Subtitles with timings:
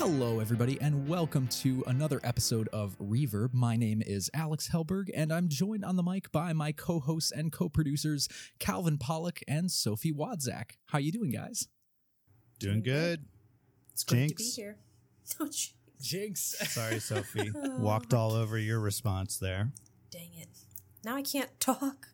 [0.00, 3.52] Hello, everybody, and welcome to another episode of Reverb.
[3.52, 7.52] My name is Alex Helberg, and I'm joined on the mic by my co-hosts and
[7.52, 8.26] co-producers
[8.58, 10.76] Calvin Pollock and Sophie Wadzak.
[10.86, 11.68] How you doing, guys?
[12.58, 13.26] Doing good.
[13.92, 14.76] It's great to be here.
[15.38, 16.56] Oh, gee, Jinx.
[16.70, 17.52] Sorry, Sophie.
[17.54, 19.70] Oh, Walked all over your response there.
[20.10, 20.48] dang it.
[21.04, 22.08] Now I can't talk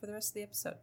[0.00, 0.74] for the rest of the episode.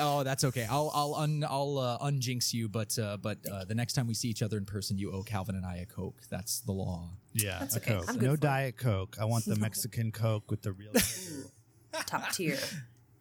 [0.00, 0.66] oh, that's okay.
[0.68, 4.14] I'll I'll un, I'll uh, unjinx you, but uh, but uh, the next time we
[4.14, 6.20] see each other in person, you owe Calvin and I a coke.
[6.30, 7.10] That's the law.
[7.34, 7.94] Yeah, That's a okay.
[7.94, 8.04] Coke.
[8.08, 8.36] I'm No.
[8.36, 9.16] Diet Coke.
[9.20, 10.92] I want the Mexican Coke with the real.
[12.06, 12.58] Top tier.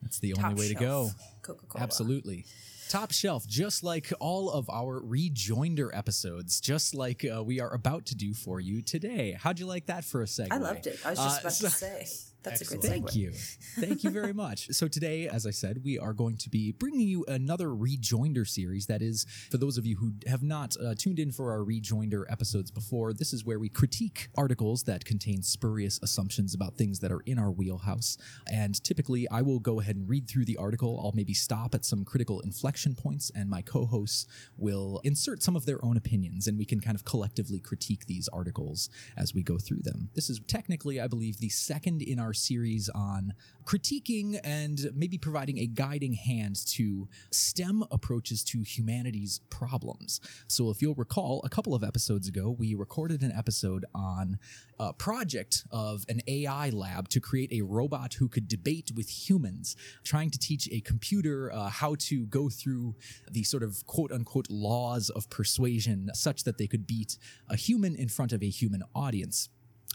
[0.02, 1.10] That's the Top only way to go.
[1.42, 1.84] Coca Cola.
[1.84, 2.46] Absolutely.
[2.90, 8.06] Top shelf, just like all of our rejoinder episodes, just like uh, we are about
[8.06, 9.38] to do for you today.
[9.38, 10.48] How'd you like that for a segue?
[10.52, 10.98] I loved it.
[11.06, 12.08] I was just Uh, about so- to say.
[12.44, 13.06] That's a great Excellent.
[13.06, 13.10] segue.
[13.10, 13.32] Thank you.
[13.80, 14.68] Thank you very much.
[14.72, 18.86] So, today, as I said, we are going to be bringing you another Rejoinder series.
[18.88, 22.26] That is, for those of you who have not uh, tuned in for our Rejoinder
[22.30, 27.12] episodes before, this is where we critique articles that contain spurious assumptions about things that
[27.12, 28.18] are in our wheelhouse.
[28.52, 31.00] And typically, I will go ahead and read through the article.
[31.04, 34.26] I'll maybe stop at some critical inflection points, and my co hosts
[34.58, 38.28] will insert some of their own opinions, and we can kind of collectively critique these
[38.30, 40.10] articles as we go through them.
[40.16, 43.34] This is technically, I believe, the second in our series on
[43.66, 50.22] critiquing and maybe providing a guiding hand to STEM approaches to humanity's problems.
[50.48, 54.40] So, if you'll recall, a couple of episodes ago, we recorded an episode on
[54.80, 59.76] a project of an AI lab to create a robot who could debate with humans,
[60.04, 62.96] trying to teach a computer uh, how to go through
[63.30, 67.18] the sort of quote unquote laws of persuasion such that they could beat
[67.50, 69.50] a human in front of a human audience.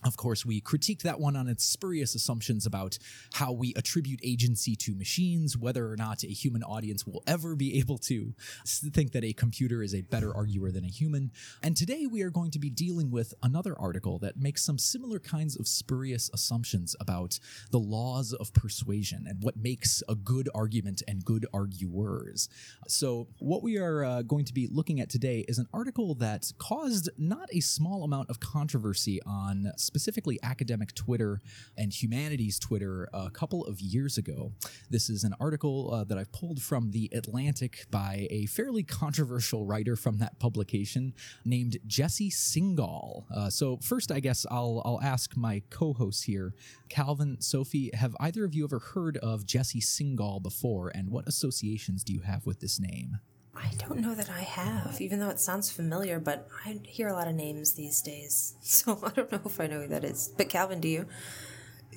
[0.05, 2.99] Of course, we critiqued that one on its spurious assumptions about
[3.35, 7.79] how we attribute agency to machines, whether or not a human audience will ever be
[7.79, 8.35] able to
[8.67, 11.31] think that a computer is a better arguer than a human.
[11.63, 15.21] And today we are going to be dealing with another article that makes some similar
[15.21, 17.39] kinds of spurious assumptions about
[17.71, 22.49] the laws of persuasion and what makes a good argument and good arguers.
[22.89, 26.51] So, what we are uh, going to be looking at today is an article that
[26.59, 31.41] caused not a small amount of controversy on specifically academic Twitter
[31.77, 34.53] and humanities Twitter a couple of years ago.
[34.91, 39.65] This is an article uh, that I've pulled from The Atlantic by a fairly controversial
[39.65, 43.25] writer from that publication named Jesse Singal.
[43.35, 46.55] Uh, so, first, I guess I'll, I'll ask my co hosts here,
[46.89, 52.05] Calvin, Sophie, have either of you ever heard of Jesse Singal before, and what associations
[52.05, 53.19] do you have with this name?
[53.55, 57.13] I don't know that I have, even though it sounds familiar, but I hear a
[57.13, 58.55] lot of names these days.
[58.63, 60.33] So I don't know if I know who that is.
[60.37, 61.07] But Calvin, do you?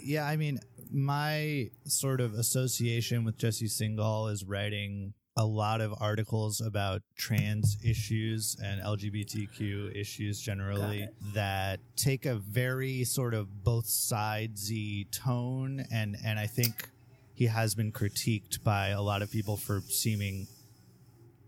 [0.06, 0.60] yeah, I mean,
[0.92, 7.78] my sort of association with Jesse Singal is writing a lot of articles about trans
[7.84, 16.16] issues and LGBTQ issues generally that take a very sort of both sidesy tone and
[16.24, 16.90] and I think
[17.34, 20.48] he has been critiqued by a lot of people for seeming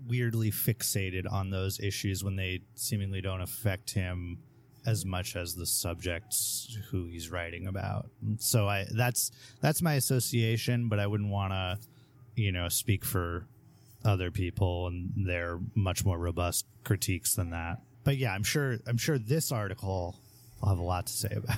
[0.08, 4.40] weirdly fixated on those issues when they seemingly don't affect him
[4.86, 8.10] as much as the subjects who he's writing about.
[8.40, 9.32] So I that's
[9.62, 11.78] that's my association, but I wouldn't want to,
[12.36, 13.46] you know, speak for
[14.06, 17.82] other people and their much more robust critiques than that.
[18.04, 20.16] But yeah, I'm sure I'm sure this article
[20.62, 21.58] will have a lot to say about.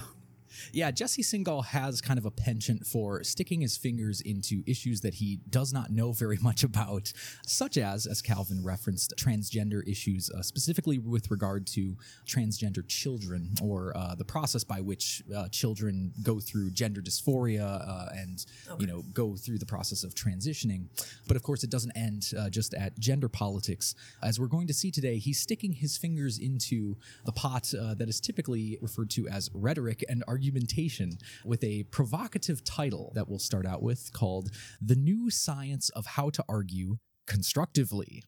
[0.71, 5.15] Yeah, Jesse Singal has kind of a penchant for sticking his fingers into issues that
[5.15, 7.11] he does not know very much about,
[7.45, 11.95] such as, as Calvin referenced, transgender issues, uh, specifically with regard to
[12.27, 18.09] transgender children or uh, the process by which uh, children go through gender dysphoria uh,
[18.13, 18.45] and,
[18.79, 20.85] you know, go through the process of transitioning.
[21.27, 23.95] But of course, it doesn't end uh, just at gender politics.
[24.21, 28.09] As we're going to see today, he's sticking his fingers into the pot uh, that
[28.09, 33.67] is typically referred to as rhetoric and argumentation with a provocative title that we'll start
[33.67, 34.49] out with called
[34.81, 36.97] The New Science of How to Argue
[37.27, 38.23] Constructively.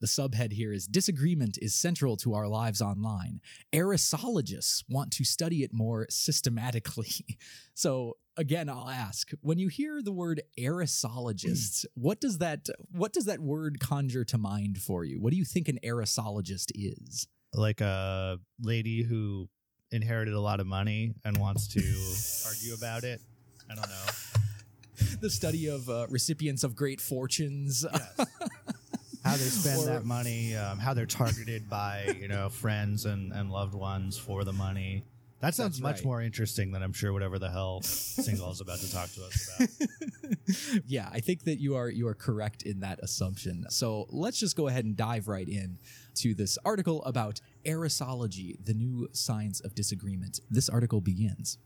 [0.00, 3.40] The subhead here is Disagreement is central to our lives online.
[3.72, 7.06] Erisologists want to study it more systematically.
[7.74, 12.02] So, again, I'll ask when you hear the word erisologists, hmm.
[12.02, 15.18] what does that what does that word conjure to mind for you?
[15.18, 17.26] What do you think an erisologist is?
[17.54, 19.48] Like a lady who
[19.92, 21.80] inherited a lot of money and wants to
[22.48, 23.20] argue about it.
[23.70, 25.16] I don't know.
[25.20, 27.84] The study of uh, recipients of great fortunes.
[29.24, 33.32] how they spend Or- that money, um, how they're targeted by you know friends and,
[33.32, 35.04] and loved ones for the money.
[35.40, 36.04] That sounds That's much right.
[36.04, 39.50] more interesting than I'm sure whatever the hell Singal is about to talk to us
[39.56, 40.82] about.
[40.86, 43.64] yeah, I think that you are you are correct in that assumption.
[43.68, 45.78] So let's just go ahead and dive right in
[46.16, 50.40] to this article about Erisology, the new science of disagreement.
[50.50, 51.58] This article begins.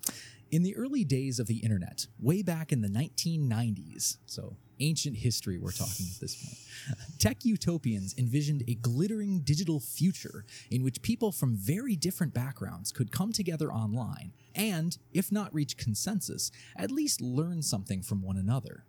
[0.51, 5.59] In the early days of the internet, way back in the 1990s, so ancient history
[5.59, 11.33] we're talking at this point, tech utopians envisioned a glittering digital future in which people
[11.33, 17.21] from very different backgrounds could come together online and, if not reach consensus, at least
[17.21, 18.85] learn something from one another.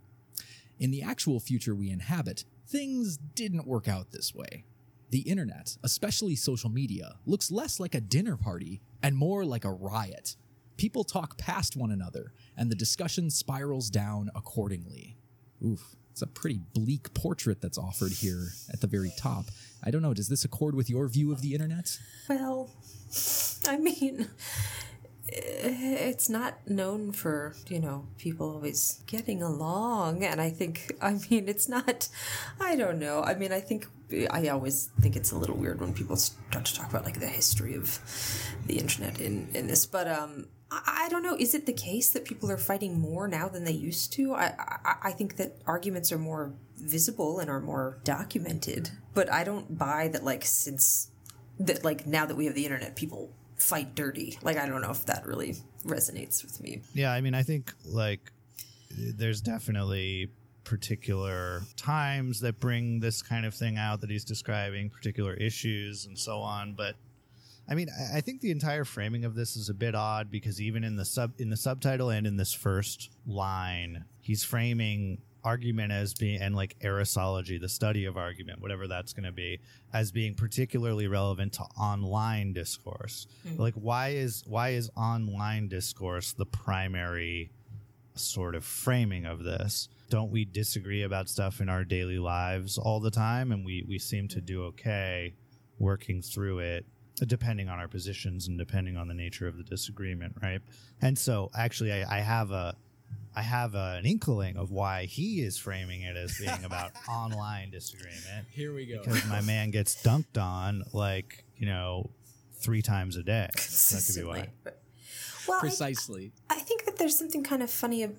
[0.80, 4.64] In the actual future we inhabit, things didn't work out this way.
[5.10, 9.72] The internet, especially social media, looks less like a dinner party and more like a
[9.72, 10.36] riot.
[10.76, 15.18] People talk past one another, and the discussion spirals down accordingly.
[15.66, 19.46] Oof, it's a pretty bleak portrait that's offered here at the very top.
[19.84, 21.98] I don't know, does this accord with your view of the internet?
[22.28, 22.70] Well,
[23.68, 24.28] I mean,
[25.28, 30.24] it's not known for, you know, people always getting along.
[30.24, 32.10] And I think, I mean, it's not,
[32.60, 33.24] I don't know.
[33.24, 36.76] I mean, I think, I always think it's a little weird when people start to
[36.76, 38.00] talk about like the history of
[38.66, 39.86] the internet in, in this.
[39.86, 41.36] But, um, I don't know.
[41.38, 44.34] Is it the case that people are fighting more now than they used to?
[44.34, 48.90] I, I I think that arguments are more visible and are more documented.
[49.14, 50.26] But I don't buy that.
[50.26, 51.10] Like since
[51.60, 54.38] that, like now that we have the internet, people fight dirty.
[54.42, 55.56] Like I don't know if that really
[55.86, 56.82] resonates with me.
[56.94, 58.34] Yeah, I mean, I think like
[58.92, 60.32] there's definitely
[60.68, 66.20] particular times that bring this kind of thing out that he's describing, particular issues and
[66.20, 66.74] so on.
[66.74, 66.96] But
[67.70, 70.84] I mean, I- think the entire framing of this is a bit odd because even
[70.84, 76.14] in the sub in the subtitle and in this first line, he's framing argument as
[76.14, 79.62] being and like erisology, the study of argument, whatever that's going to be,
[79.94, 83.28] as being particularly relevant to online discourse.
[83.48, 83.62] Mm-hmm.
[83.62, 87.52] Like, why is why is online discourse the primary
[88.16, 89.88] sort of framing of this?
[90.10, 94.00] Don't we disagree about stuff in our daily lives all the time, and we we
[94.00, 95.34] seem to do okay
[95.80, 96.86] working through it
[97.26, 100.62] depending on our positions and depending on the nature of the disagreement right
[101.02, 102.76] and so actually i, I have a
[103.36, 107.72] i have a, an inkling of why he is framing it as being about online
[107.72, 109.00] disagreement Here we go.
[109.04, 112.12] because my man gets dunked on like you know
[112.60, 114.50] three times a day that could be why
[115.48, 116.34] Well, Precisely.
[116.50, 118.04] I think that there's something kind of funny.
[118.04, 118.16] ab-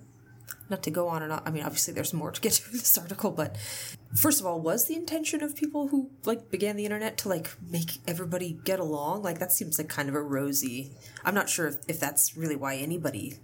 [0.69, 1.41] Not to go on and on.
[1.45, 3.57] I mean, obviously, there's more to get to this article, but
[4.15, 7.49] first of all, was the intention of people who like began the internet to like
[7.69, 9.23] make everybody get along?
[9.23, 10.91] Like that seems like kind of a rosy.
[11.25, 13.39] I'm not sure if, if that's really why anybody.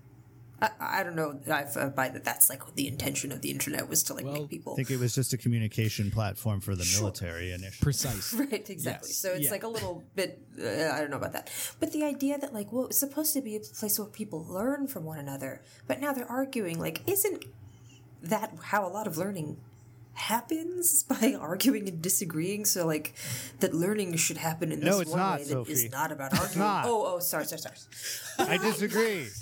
[0.62, 1.38] I, I don't know.
[1.52, 4.34] I've uh, by that that's like the intention of the internet was to like Well,
[4.36, 8.34] make people i think it was just a communication platform for the military initially Precise.
[8.40, 9.10] Right, exactly.
[9.10, 9.18] Yes.
[9.18, 9.52] So it's Yeah.
[9.52, 11.52] like a little bit, uh, I don't know about that.
[11.80, 14.88] But the idea that, like, well, it's supposed to be a place where people learn
[14.88, 17.44] from one another, but now they're arguing, like, isn't
[18.24, 19.58] that how a lot of learning
[20.14, 22.64] happens by arguing and disagreeing?
[22.66, 23.14] So, like,
[23.60, 25.90] that learning should happen in this No, it's one not, way that is Sophie.
[25.90, 26.60] not about arguing.
[26.60, 26.86] not.
[26.88, 27.76] Oh, oh, sorry, sorry, sorry.
[28.50, 29.28] i disagree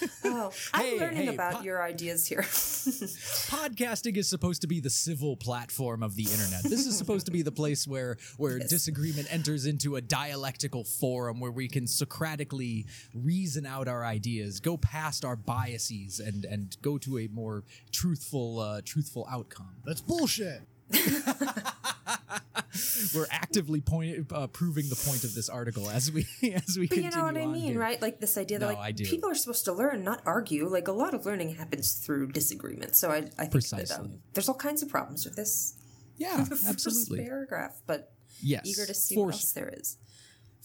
[0.24, 2.42] Oh, I'm Hey, learning hey, about po- your ideas here.
[2.42, 6.62] podcasting is supposed to be the civil platform of the internet.
[6.64, 11.40] This is supposed to be the place where where disagreement enters into a dialectical forum
[11.40, 16.98] where we can Socratically reason out our ideas, go past our biases, and and go
[16.98, 19.74] to a more truthful uh, truthful outcome.
[19.84, 20.62] that's bullshit
[23.14, 26.98] We're actively point, uh, proving the point of this article as we as we But
[26.98, 27.80] you know what I mean, here.
[27.80, 28.00] right?
[28.00, 30.68] Like this idea that No, like people are supposed to learn, not argue.
[30.68, 32.94] Like a lot of learning happens through disagreement.
[32.96, 35.74] So I, I think that um, there's all kinds of problems with this
[36.18, 37.24] Yeah, first absolutely.
[37.24, 39.96] paragraph, but Yes, eager to see what else there is.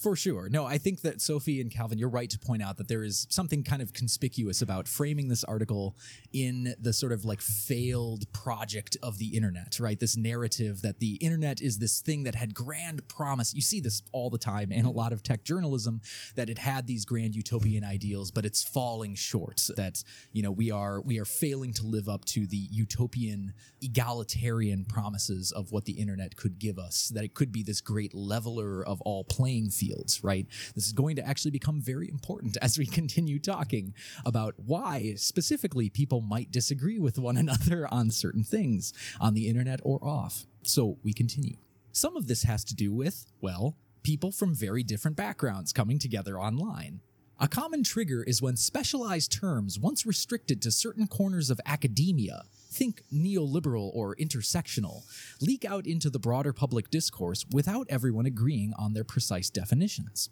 [0.03, 0.49] For sure.
[0.49, 3.25] No, I think that Sophie and Calvin, you're right to point out that there is
[3.29, 5.95] something kind of conspicuous about framing this article
[6.33, 9.97] in the sort of like failed project of the internet, right?
[9.97, 13.53] This narrative that the internet is this thing that had grand promise.
[13.53, 16.01] You see this all the time in a lot of tech journalism
[16.35, 19.61] that it had these grand utopian ideals, but it's falling short.
[19.77, 24.83] That, you know, we are we are failing to live up to the utopian egalitarian
[24.83, 28.85] promises of what the internet could give us, that it could be this great leveler
[28.85, 29.92] of all playing fields,
[30.23, 30.47] right?
[30.75, 33.93] This is going to actually become very important as we continue talking
[34.25, 39.79] about why specifically people might disagree with one another on certain things on the internet
[39.83, 40.45] or off.
[40.63, 41.57] So we continue.
[41.91, 46.39] Some of this has to do with, well, people from very different backgrounds coming together
[46.39, 47.01] online.
[47.39, 52.43] A common trigger is when specialized terms, once restricted to certain corners of academia,
[52.73, 55.03] think neoliberal or intersectional,
[55.39, 60.29] leak out into the broader public discourse without everyone agreeing on their precise definitions.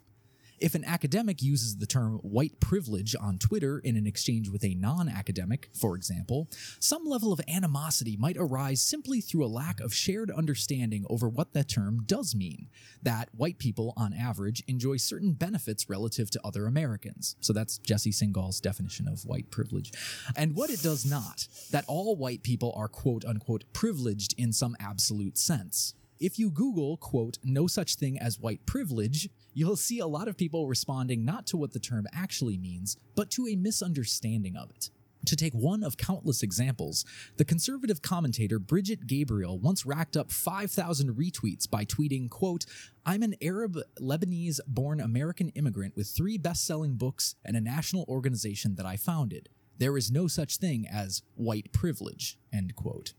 [0.58, 4.74] If an academic uses the term white privilege on Twitter in an exchange with a
[4.74, 9.92] non academic, for example, some level of animosity might arise simply through a lack of
[9.92, 12.68] shared understanding over what that term does mean.
[13.02, 17.36] That white people, on average, enjoy certain benefits relative to other Americans.
[17.40, 19.92] So that's Jesse Singal's definition of white privilege.
[20.36, 24.76] And what it does not, that all white people are quote unquote privileged in some
[24.78, 25.94] absolute sense.
[26.20, 30.36] If you Google, quote, no such thing as white privilege, you'll see a lot of
[30.36, 34.90] people responding not to what the term actually means, but to a misunderstanding of it.
[35.26, 37.04] To take one of countless examples,
[37.36, 42.66] the conservative commentator Bridget Gabriel once racked up 5,000 retweets by tweeting, quote,
[43.06, 48.04] I'm an Arab Lebanese born American immigrant with three best selling books and a national
[48.08, 49.48] organization that I founded.
[49.78, 53.14] There is no such thing as white privilege, end quote.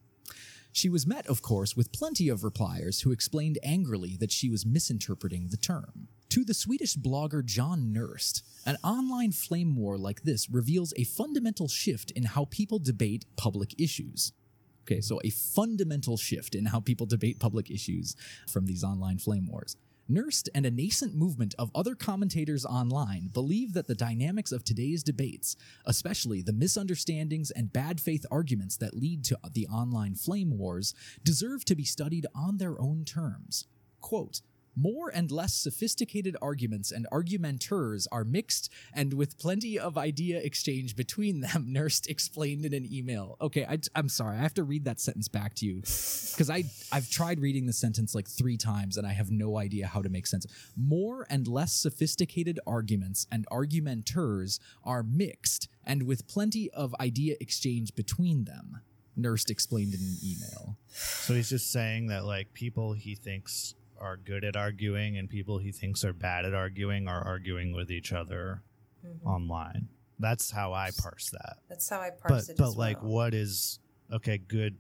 [0.75, 4.65] She was met, of course, with plenty of repliers who explained angrily that she was
[4.65, 6.08] misinterpreting the term.
[6.30, 11.68] To the Swedish blogger John Nerst, an online flame war like this reveals a fundamental
[11.68, 14.34] shift in how people debate public issues.
[14.82, 18.15] Okay, so a fundamental shift in how people debate public issues
[18.50, 19.77] from these online flame wars.
[20.10, 25.01] Nerst and a nascent movement of other commentators online believe that the dynamics of today's
[25.01, 25.55] debates,
[25.86, 30.93] especially the misunderstandings and bad faith arguments that lead to the online flame wars,
[31.24, 33.65] deserve to be studied on their own terms.
[34.01, 34.41] Quote,
[34.75, 40.96] more and less sophisticated arguments and argumenteurs are mixed and with plenty of idea exchange
[40.96, 43.38] between them, Nerst explained in an email.
[43.42, 46.63] Okay, I, am sorry, I have to read that sentence back to you because I
[46.92, 50.10] I've tried reading the sentence like three times and I have no idea how to
[50.10, 50.46] make sense.
[50.75, 57.96] More and less sophisticated arguments and argumenteurs are mixed and with plenty of idea exchange
[57.96, 58.82] between them.
[59.18, 60.77] Nerst explained in an email.
[60.88, 65.57] So he's just saying that like people he thinks are good at arguing and people
[65.57, 68.62] he thinks are bad at arguing are arguing with each other
[69.05, 69.27] mm-hmm.
[69.27, 69.88] online.
[70.19, 71.57] That's how I parse that.
[71.69, 72.57] That's how I parse but, it.
[72.57, 73.12] But like, well.
[73.12, 73.79] what is
[74.12, 74.38] okay?
[74.38, 74.75] Good,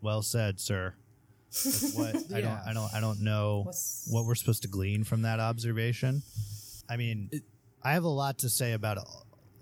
[0.00, 0.94] well said, sir.
[1.64, 2.36] Like what yeah.
[2.36, 4.08] I don't, I don't, I don't know What's...
[4.10, 6.22] what we're supposed to glean from that observation.
[6.88, 7.42] I mean, it,
[7.82, 8.98] I have a lot to say about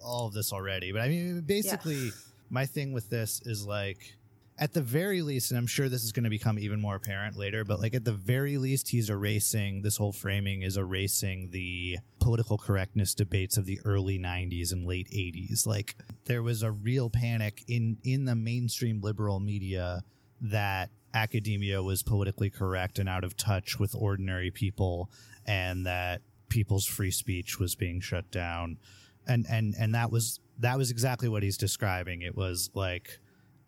[0.02, 2.10] all of this already, but I mean, basically, yeah.
[2.50, 4.16] my thing with this is like
[4.62, 7.36] at the very least, and I'm sure this is going to become even more apparent
[7.36, 11.98] later, but like at the very least, he's erasing this whole framing is erasing the
[12.20, 15.66] political correctness debates of the early 90s and late 80s.
[15.66, 20.04] Like there was a real panic in in the mainstream liberal media
[20.40, 25.10] that academia was politically correct and out of touch with ordinary people
[25.44, 28.78] and that people's free speech was being shut down
[29.26, 33.18] and and and that was that was exactly what he's describing it was like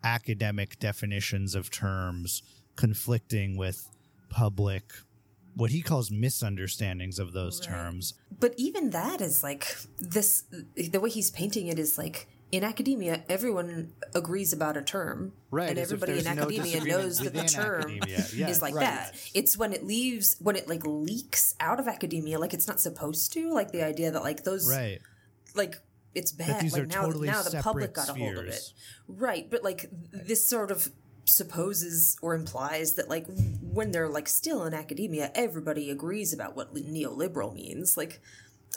[0.05, 2.43] academic definitions of terms
[2.77, 3.89] conflicting with
[4.29, 4.93] public
[5.55, 7.69] what he calls misunderstandings of those right.
[7.69, 8.13] terms.
[8.39, 10.43] But even that is like this
[10.75, 15.69] the way he's painting it is like in academia everyone agrees about a term right
[15.69, 18.81] and everybody in academia no knows that the term yeah, is like right.
[18.81, 22.79] that it's when it leaves when it like leaks out of academia like it's not
[22.79, 24.99] supposed to like the idea that like those right
[25.55, 25.81] like
[26.15, 26.71] it's bad.
[26.71, 28.73] like now, totally now the public got a hold of it,
[29.07, 29.49] right?
[29.49, 30.89] But like this sort of
[31.25, 33.25] supposes or implies that like
[33.61, 37.97] when they're like still in academia, everybody agrees about what neoliberal means.
[37.97, 38.21] Like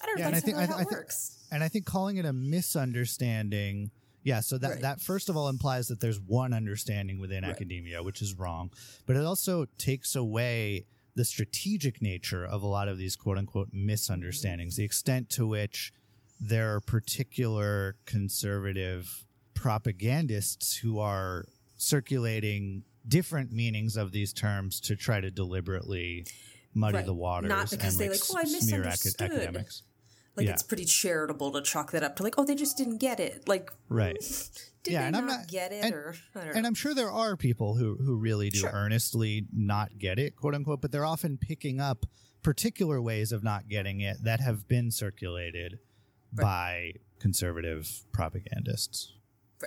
[0.02, 0.25] I don't know.
[0.25, 1.38] Yeah, that's and I think, how I, it I works.
[1.50, 3.90] and I think calling it a misunderstanding.
[4.25, 4.80] Yeah, so that, right.
[4.83, 7.52] that first of all implies that there's one understanding within right.
[7.52, 8.71] academia, which is wrong.
[9.07, 13.68] But it also takes away the strategic nature of a lot of these quote unquote
[13.73, 15.92] misunderstandings, the extent to which
[16.40, 21.45] there are particular conservative propagandists who are
[21.76, 26.26] circulating different meanings of these terms to try to deliberately
[26.75, 27.07] muddy right.
[27.07, 27.49] the waters.
[27.49, 29.21] Not because and, they like, oh, I misunderstood.
[29.21, 29.83] academics.
[30.37, 30.52] Like yeah.
[30.52, 33.49] it's pretty charitable to chalk that up to like, oh, they just didn't get it.
[33.49, 34.16] Like, right?
[34.85, 37.75] Did yeah, and I'm not get it, and, or and I'm sure there are people
[37.75, 38.71] who who really do sure.
[38.73, 40.80] earnestly not get it, quote unquote.
[40.80, 42.07] But they're often picking up
[42.45, 45.80] particular ways of not getting it that have been circulated
[46.35, 46.43] right.
[46.45, 49.15] by conservative propagandists.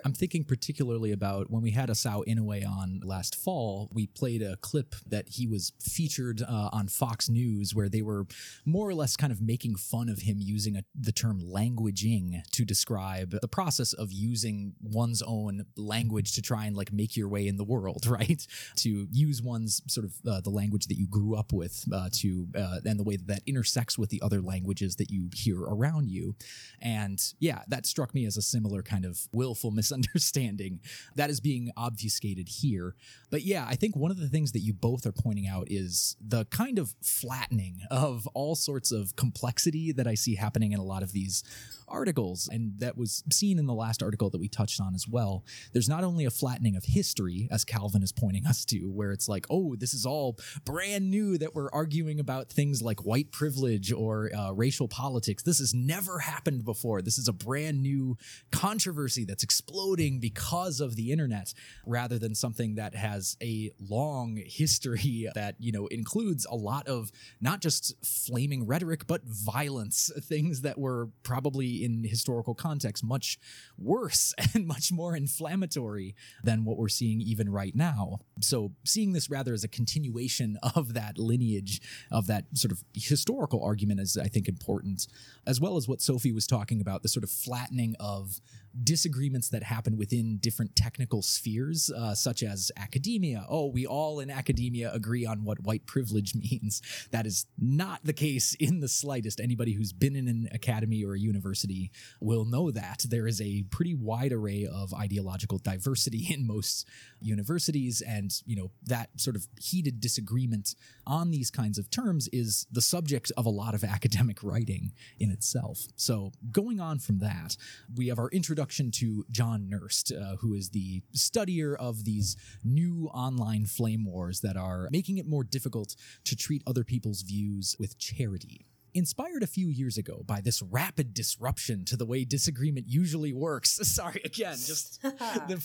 [0.06, 3.90] I'm thinking particularly about when we had Asao Inoue on last fall.
[3.92, 8.26] We played a clip that he was featured uh, on Fox News where they were
[8.66, 12.64] more or less kind of making fun of him using a, the term languaging to
[12.64, 17.48] describe the process of using one's own language to try and like make your way
[17.48, 18.46] in the world, right?
[18.76, 22.48] to use one's sort of uh, the language that you grew up with uh, to
[22.56, 26.10] uh, and the way that that intersects with the other languages that you hear around
[26.10, 26.36] you.
[26.82, 30.80] And yeah, that struck me as a similar kind of willful misunderstanding
[31.16, 32.96] that is being obfuscated here.
[33.32, 36.16] But yeah, I think one of the things that you both are pointing out is
[36.22, 40.84] the kind of flattening of all sorts of complexity that I see happening in a
[40.84, 41.44] lot of these
[41.88, 42.50] articles.
[42.52, 45.44] And that was seen in the last article that we touched on as well.
[45.74, 49.28] There's not only a flattening of history, as Calvin is pointing us to, where it's
[49.28, 53.92] like, oh, this is all brand new that we're arguing about things like white privilege
[53.92, 55.44] or uh, racial politics.
[55.44, 57.02] This has never happened before.
[57.02, 58.18] This is a brand new
[58.52, 59.71] controversy that's exploding
[60.20, 61.54] because of the internet
[61.86, 67.12] rather than something that has a long history that, you know, includes a lot of
[67.40, 73.40] not just flaming rhetoric, but violence, things that were probably in historical context much
[73.78, 78.20] worse and much more inflammatory than what we're seeing even right now.
[78.40, 83.64] So, seeing this rather as a continuation of that lineage, of that sort of historical
[83.64, 85.08] argument, is, I think, important,
[85.46, 88.42] as well as what Sophie was talking about the sort of flattening of
[88.84, 93.46] disagreements that happen within different technical spheres, uh, such as academia.
[93.50, 96.82] Oh, we all in academia agree on what white privilege means.
[97.12, 99.40] That is not the case in the slightest.
[99.40, 103.06] Anybody who's been in an academy or a university will know that.
[103.08, 106.88] There is a pretty wide array of ideological diversity in most
[107.20, 110.76] universities, and you know that sort of heated disagreement
[111.06, 115.30] on these kinds of terms is the subject of a lot of academic writing in
[115.30, 115.80] itself.
[115.96, 117.58] So, going on from that,
[117.96, 118.61] we have our introduction
[118.92, 124.56] to John Nerst, uh, who is the studier of these new online flame wars that
[124.56, 129.68] are making it more difficult to treat other people's views with charity inspired a few
[129.68, 133.72] years ago by this rapid disruption to the way disagreement usually works.
[133.88, 135.64] Sorry again, just the,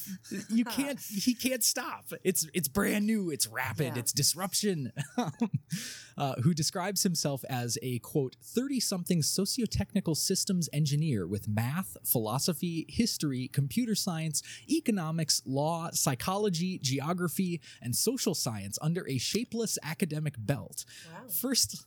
[0.49, 2.07] you can't he can't stop.
[2.25, 3.99] It's it's brand new, it's rapid, yeah.
[3.99, 4.93] it's disruption.
[6.19, 12.87] uh, who describes himself as a quote 30 something socio-technical systems engineer with math, philosophy,
[12.89, 20.85] history, computer science, economics, law, psychology, geography, and social science under a shapeless academic belt.
[21.13, 21.29] Wow.
[21.29, 21.87] First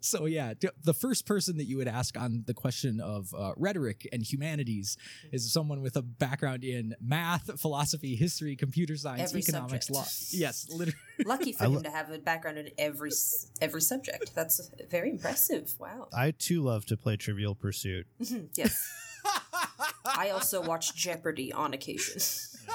[0.00, 4.08] so yeah, the first person that you would ask on the question of uh, rhetoric
[4.12, 4.96] and humanities
[5.32, 10.34] is someone with a background in math, philosophy, history, computer science, every economics, subject.
[10.34, 10.38] law.
[10.38, 10.98] Yes, literally.
[11.24, 13.10] Lucky for him to have a background in every
[13.60, 14.34] every subject.
[14.34, 15.74] That's very impressive.
[15.78, 16.08] Wow.
[16.14, 18.06] I too love to play Trivial Pursuit.
[18.56, 18.88] yes.
[20.04, 22.20] I also watch Jeopardy on occasion.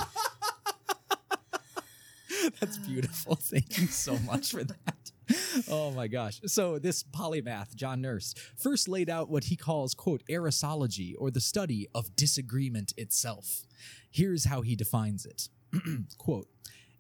[2.60, 3.36] That's beautiful.
[3.36, 4.95] Thank you so much for that
[5.70, 6.40] oh my gosh.
[6.46, 11.42] So, this polymath, John Nerst, first laid out what he calls, quote, erisology, or the
[11.42, 13.66] study of disagreement itself.
[14.10, 15.50] Here's how he defines it
[16.18, 16.48] quote,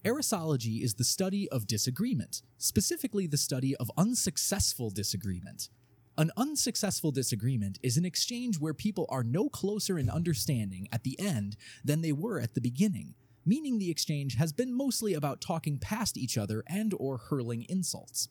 [0.03, 5.69] Erisology is the study of disagreement, specifically the study of unsuccessful disagreement.
[6.17, 11.19] An unsuccessful disagreement is an exchange where people are no closer in understanding at the
[11.19, 15.77] end than they were at the beginning, meaning the exchange has been mostly about talking
[15.77, 18.27] past each other and or hurling insults.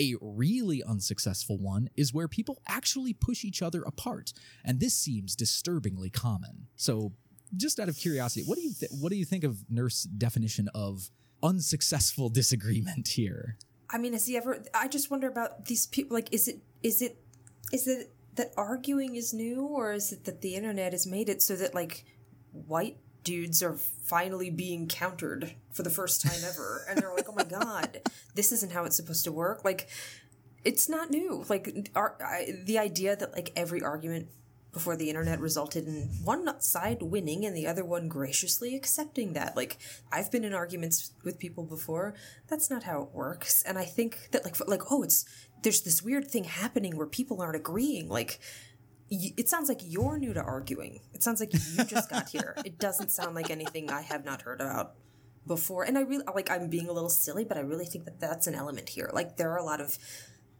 [0.00, 4.32] A really unsuccessful one is where people actually push each other apart,
[4.64, 6.68] and this seems disturbingly common.
[6.76, 7.12] So,
[7.56, 10.68] just out of curiosity, what do you th- what do you think of Nerst's definition
[10.74, 11.10] of
[11.42, 13.56] unsuccessful disagreement here?
[13.90, 14.62] I mean, has he ever?
[14.74, 16.14] I just wonder about these people.
[16.14, 17.16] Like, is it is it
[17.72, 21.42] is it that arguing is new, or is it that the internet has made it
[21.42, 22.04] so that like
[22.52, 22.98] white
[23.28, 26.86] dudes are finally being countered for the first time ever.
[26.88, 28.00] And they're like oh my god
[28.34, 29.66] this isn't how it's supposed to work.
[29.66, 29.86] Like
[30.64, 31.44] it's not new.
[31.46, 34.28] Like our, I, the idea that like every argument
[34.72, 39.54] before the internet resulted in one side winning and the other one graciously accepting that.
[39.54, 39.76] Like
[40.10, 42.14] i've been in arguments with people before.
[42.48, 43.62] That's not how it works.
[43.62, 45.26] And i think that like like oh it's
[45.62, 48.08] there's this weird thing happening where people aren't agreeing.
[48.08, 48.40] Like
[49.10, 51.00] it sounds like you're new to arguing.
[51.14, 52.54] It sounds like you just got here.
[52.64, 54.94] It doesn't sound like anything I have not heard about
[55.46, 55.84] before.
[55.84, 58.46] And I really like I'm being a little silly, but I really think that that's
[58.46, 59.10] an element here.
[59.12, 59.98] Like there are a lot of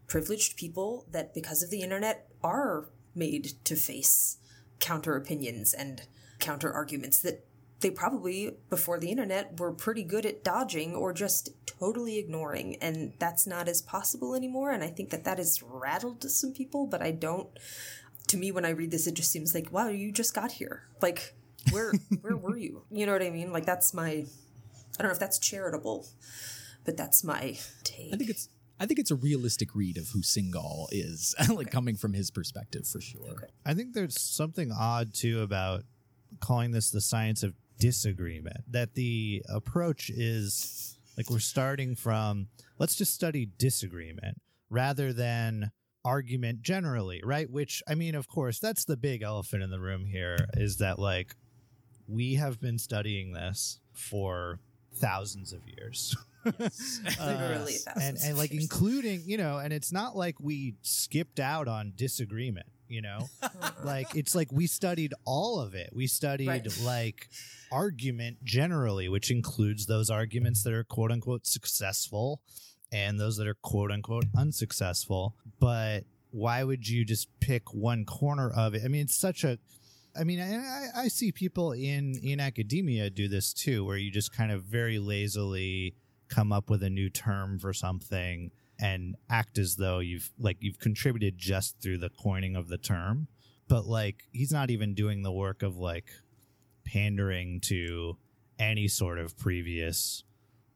[0.07, 4.37] privileged people that because of the internet are made to face
[4.79, 6.03] counter opinions and
[6.39, 7.45] counter arguments that
[7.81, 13.13] they probably before the internet were pretty good at dodging or just totally ignoring and
[13.19, 17.01] that's not as possible anymore and i think that that has rattled some people but
[17.01, 17.47] i don't
[18.29, 20.83] to me when I read this, it just seems like, wow, you just got here.
[21.01, 21.35] Like,
[21.71, 22.83] where where were you?
[22.89, 23.51] You know what I mean?
[23.51, 26.07] Like that's my I don't know if that's charitable,
[26.85, 28.13] but that's my take.
[28.13, 31.65] I think it's I think it's a realistic read of who Singal is, like okay.
[31.65, 33.29] coming from his perspective for sure.
[33.29, 33.47] Okay.
[33.65, 35.83] I think there's something odd too about
[36.39, 38.57] calling this the science of disagreement.
[38.69, 45.71] That the approach is like we're starting from let's just study disagreement rather than
[46.05, 47.49] argument generally, right?
[47.49, 50.99] Which I mean, of course, that's the big elephant in the room here is that
[50.99, 51.35] like
[52.07, 54.59] we have been studying this for
[54.95, 56.15] thousands of years.
[56.45, 58.63] Literally Uh, thousands and and like years.
[58.63, 63.27] including you know and it's not like we skipped out on disagreement you know
[63.83, 66.81] like it's like we studied all of it we studied Right.
[66.81, 67.27] like
[67.73, 72.41] argument generally which includes those arguments that are quote unquote successful
[72.91, 78.51] and those that are quote unquote unsuccessful but why would you just pick one corner
[78.51, 79.57] of it i mean it's such a
[80.19, 84.33] I mean, I, I- see people in in academia do this too, where you just
[84.35, 85.95] kind of very lazily
[86.29, 88.49] come up with a new term for something
[88.81, 93.27] and act as though you've like you've contributed just through the coining of the term.
[93.67, 96.09] But like, he's not even doing the work of like
[96.85, 98.17] pandering to
[98.57, 100.23] any sort of previous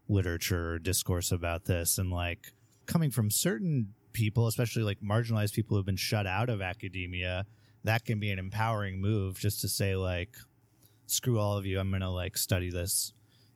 [0.08, 2.54] literature or discourse about this, and like
[2.86, 7.46] coming from certain people, especially like marginalized people who've been shut out of academia
[7.84, 10.30] that can be an empowering move just to say like
[11.06, 13.13] screw all of you i'm gonna like study this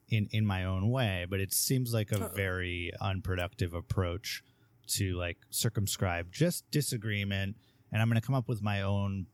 [0.09, 1.25] in in my own way.
[1.29, 4.43] But it seems like a very unproductive approach
[4.87, 7.57] to like circumscribe just disagreement
[7.91, 9.25] and i'm gonna come up with my own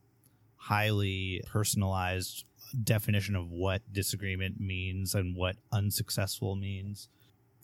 [0.56, 2.44] highly personalized
[2.82, 7.08] definition of what disagreement means and what unsuccessful means.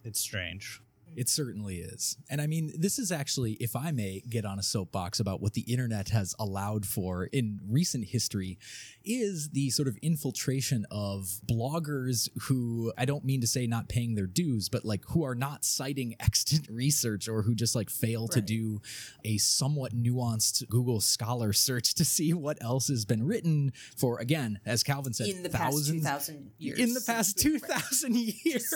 [0.04, 0.80] It's strange
[1.16, 2.16] It certainly is.
[2.30, 5.54] And I mean, this is actually, if I may get on a soapbox about what
[5.54, 8.58] the internet has allowed for in recent history,
[9.04, 14.14] is the sort of infiltration of bloggers who, I don't mean to say not paying
[14.14, 18.28] their dues, but like who are not citing extant research or who just like fail
[18.28, 18.80] to do
[19.24, 24.60] a somewhat nuanced Google Scholar search to see what else has been written for, again,
[24.64, 26.78] as Calvin said, in the past 2,000 years.
[26.78, 28.74] in the past 2000 years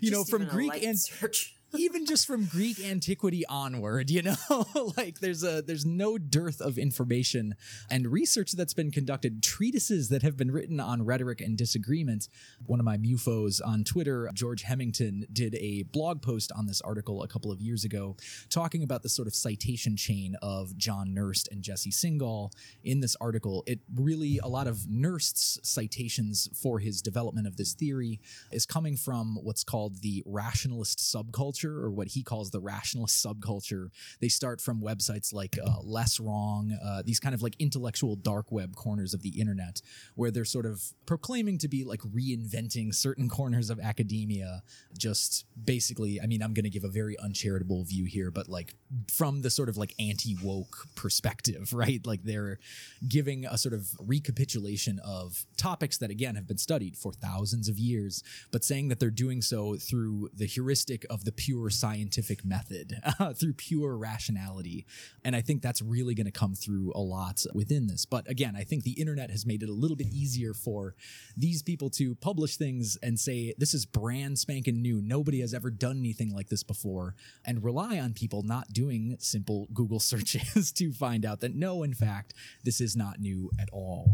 [0.00, 1.56] you know from greek and search.
[1.76, 4.36] Even just from greek antiquity onward you know
[4.96, 7.54] like there's a there's no dearth of information
[7.90, 12.28] and research that's been conducted treatises that have been written on rhetoric and disagreement
[12.66, 17.22] one of my mufos on twitter george hemmington did a blog post on this article
[17.22, 18.16] a couple of years ago
[18.50, 22.50] talking about the sort of citation chain of john nerst and jesse Singal.
[22.82, 27.72] In this article it really a lot of nerst's citations for his development of this
[27.72, 28.20] theory
[28.52, 33.88] is coming from what's called the rationalist subculture or what he calls the rationalist subculture.
[34.20, 38.50] They start from websites like uh, less wrong uh, these kind of like intellectual dark
[38.50, 39.80] web corners of the internet
[40.14, 44.62] where they're sort of proclaiming to be like reinventing certain corners of academia.
[44.96, 48.74] Just basically i mean i'm going to give a very uncharitable view here but like
[49.12, 52.04] from the sort of like anti-woke perspective right?
[52.06, 52.58] Like they're
[53.06, 57.78] giving a sort of recapitulation of topics that again have been studied for thousands of
[57.78, 63.00] years but saying that they're doing so through the heuristic of the pure scientific method
[63.18, 64.86] uh, through pure rationality.
[65.24, 68.06] And i think that's really going to come through a lot within this.
[68.06, 70.94] But again i think the internet has made it a little bit easier for
[71.36, 75.00] these people to publish things and say this is brand spanking new.
[75.00, 77.14] Nobody has ever done anything like this before
[77.44, 81.94] and rely on people not doing simple google searches to find out that no in
[81.94, 84.12] fact this is not new at all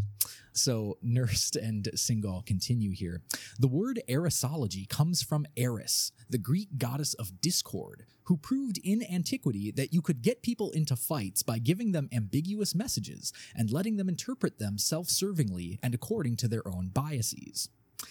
[0.53, 3.23] so Nerst and Singal continue here.
[3.59, 9.71] The word Erisology comes from Eris, the Greek goddess of discord, who proved in antiquity
[9.73, 14.09] that you could get people into fights by giving them ambiguous messages and letting them
[14.09, 17.69] interpret them self-servingly and according to their own biases.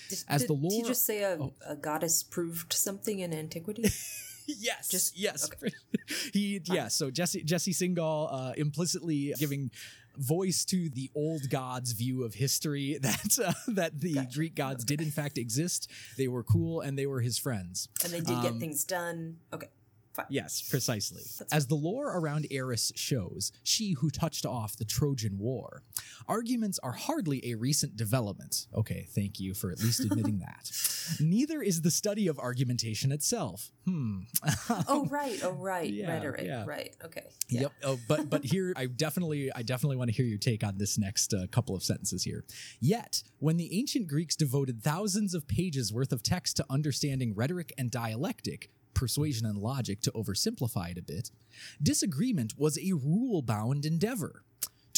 [0.10, 1.54] Did, as the did he just say a, oh.
[1.65, 3.89] a goddess proved something in antiquity?
[4.58, 5.49] Yes, Just- yes.
[6.34, 6.88] he yeah.
[6.88, 9.69] So Jesse Jesse Singal uh, implicitly giving
[10.19, 14.29] voice to the old gods' view of history that uh, that the Gotcha.
[14.36, 15.89] Greek gods did in fact exist.
[16.17, 17.88] They were cool and they were his friends.
[18.03, 19.38] and they did get Um, things done.
[19.53, 19.67] Okay,
[20.29, 21.21] Yes, precisely.
[21.39, 25.84] That's As the lore around Eris shows, she who touched off the Trojan War.
[26.27, 28.67] Arguments are hardly a recent development.
[28.75, 30.71] Okay, thank you for at least admitting that.
[31.19, 33.71] Neither is the study of argumentation itself.
[33.86, 34.19] Hmm.
[34.88, 36.65] Oh right, oh right, Yeah, rhetoric, yeah.
[36.65, 36.95] right.
[37.03, 37.23] Okay.
[37.49, 37.62] Yeah.
[37.62, 37.71] Yep.
[37.84, 40.97] Oh, but but here I definitely I definitely want to hear your take on this
[40.97, 42.45] next uh, couple of sentences here.
[42.79, 47.73] Yet, when the ancient Greeks devoted thousands of pages worth of text to understanding rhetoric
[47.77, 51.32] and dialectic, persuasion and logic to oversimplify it a bit,
[51.82, 54.43] disagreement was a rule-bound endeavor.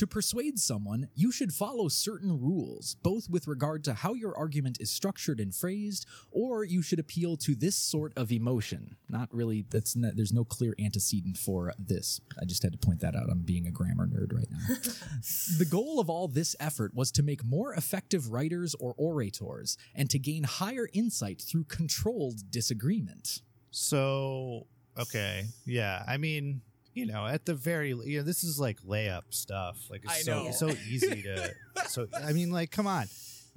[0.02, 4.78] To persuade someone, you should follow certain rules, both with regard to how your argument
[4.80, 8.96] is structured and phrased, or you should appeal to this sort of emotion.
[9.10, 12.20] Not really, that's not, there's no clear antecedent for this.
[12.42, 13.30] I just had to point that out.
[13.30, 14.76] I'm being a grammar nerd right now.
[15.60, 20.10] the goal of all this effort was to make more effective writers or orators, and
[20.10, 23.42] to gain higher insight through controlled disagreement.
[23.72, 24.68] So,
[25.00, 25.46] okay.
[25.66, 26.04] Yeah.
[26.08, 26.62] I mean,
[26.94, 29.78] you know, at the very, you know, this is like layup stuff.
[29.90, 30.52] Like, it's I so, know.
[30.52, 31.54] so easy to,
[31.88, 33.08] so, I mean, like, come on.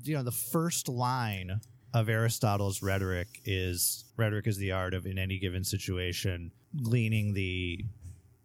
[0.03, 1.61] you know, the first line
[1.92, 6.50] of Aristotle's rhetoric is rhetoric is the art of in any given situation
[6.83, 7.85] gleaning the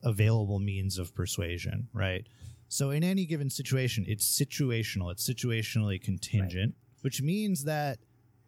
[0.03, 2.27] available means of persuasion, right?
[2.67, 7.97] So in any given situation, it's situational, it's situationally contingent, which means that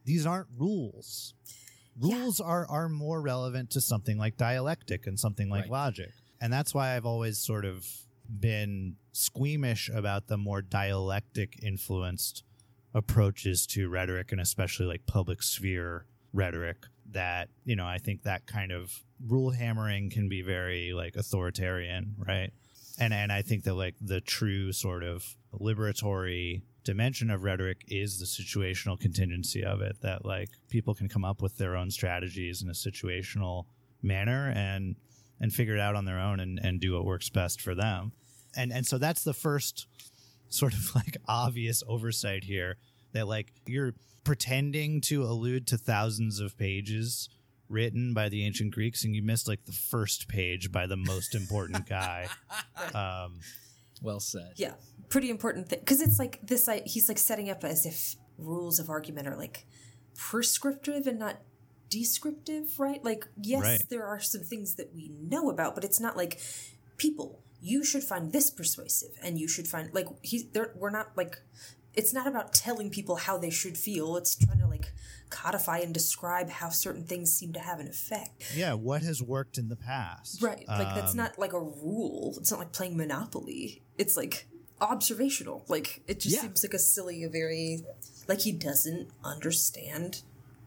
[0.06, 1.34] these aren't rules.
[2.00, 5.72] Rules are are more relevant to something like dialectic and something like Right.
[5.72, 6.12] logic.
[6.40, 7.86] And that's why I've always sort of
[8.40, 12.44] been squeamish about the more dialectic influenced
[12.94, 16.78] approaches to rhetoric and especially like public sphere rhetoric
[17.10, 18.92] that you know i think that kind of
[19.28, 22.52] rule hammering can be very like authoritarian right
[23.00, 28.20] and and i think that like the true sort of liberatory dimension of rhetoric is
[28.20, 32.62] the situational contingency of it that like people can come up with their own strategies
[32.62, 33.66] in a situational
[34.02, 34.96] manner and
[35.40, 38.12] and figure it out on their own and and do what works best for them
[38.56, 39.88] and and so that's the first
[40.50, 42.78] sort of like obvious oversight here
[43.14, 47.30] that like you're pretending to allude to thousands of pages
[47.70, 51.34] written by the ancient Greeks and you missed like the first page by the most
[51.36, 52.28] important guy.
[52.96, 53.40] Um,
[54.02, 54.54] Well said.
[54.56, 54.74] Yeah,
[55.12, 56.68] pretty important thing because it's like this.
[56.68, 59.68] Like, he's like setting up as if rules of argument are like
[60.16, 61.38] prescriptive and not
[61.90, 63.04] descriptive, right?
[63.04, 63.84] Like, yes, Right.
[63.90, 66.40] there are some things that we know about, but it's not like
[66.98, 67.44] people.
[67.64, 70.48] You should find this persuasive, and you should find like he's.
[70.50, 71.38] There, we're not like.
[71.94, 74.16] It's not about telling people how they should feel.
[74.16, 74.94] It's trying to like
[75.30, 78.44] codify and describe how certain things seem to have an effect.
[78.56, 80.42] yeah, what has worked in the past?
[80.42, 80.66] Right.
[80.68, 82.36] Like that's Um, not like a rule.
[82.38, 83.84] It's not like playing Monopoly.
[83.98, 84.48] It's like
[84.82, 85.64] observational.
[85.68, 86.42] Like it just Yeah.
[86.42, 87.84] seems like a silly, a very
[88.28, 90.22] like he doesn't understand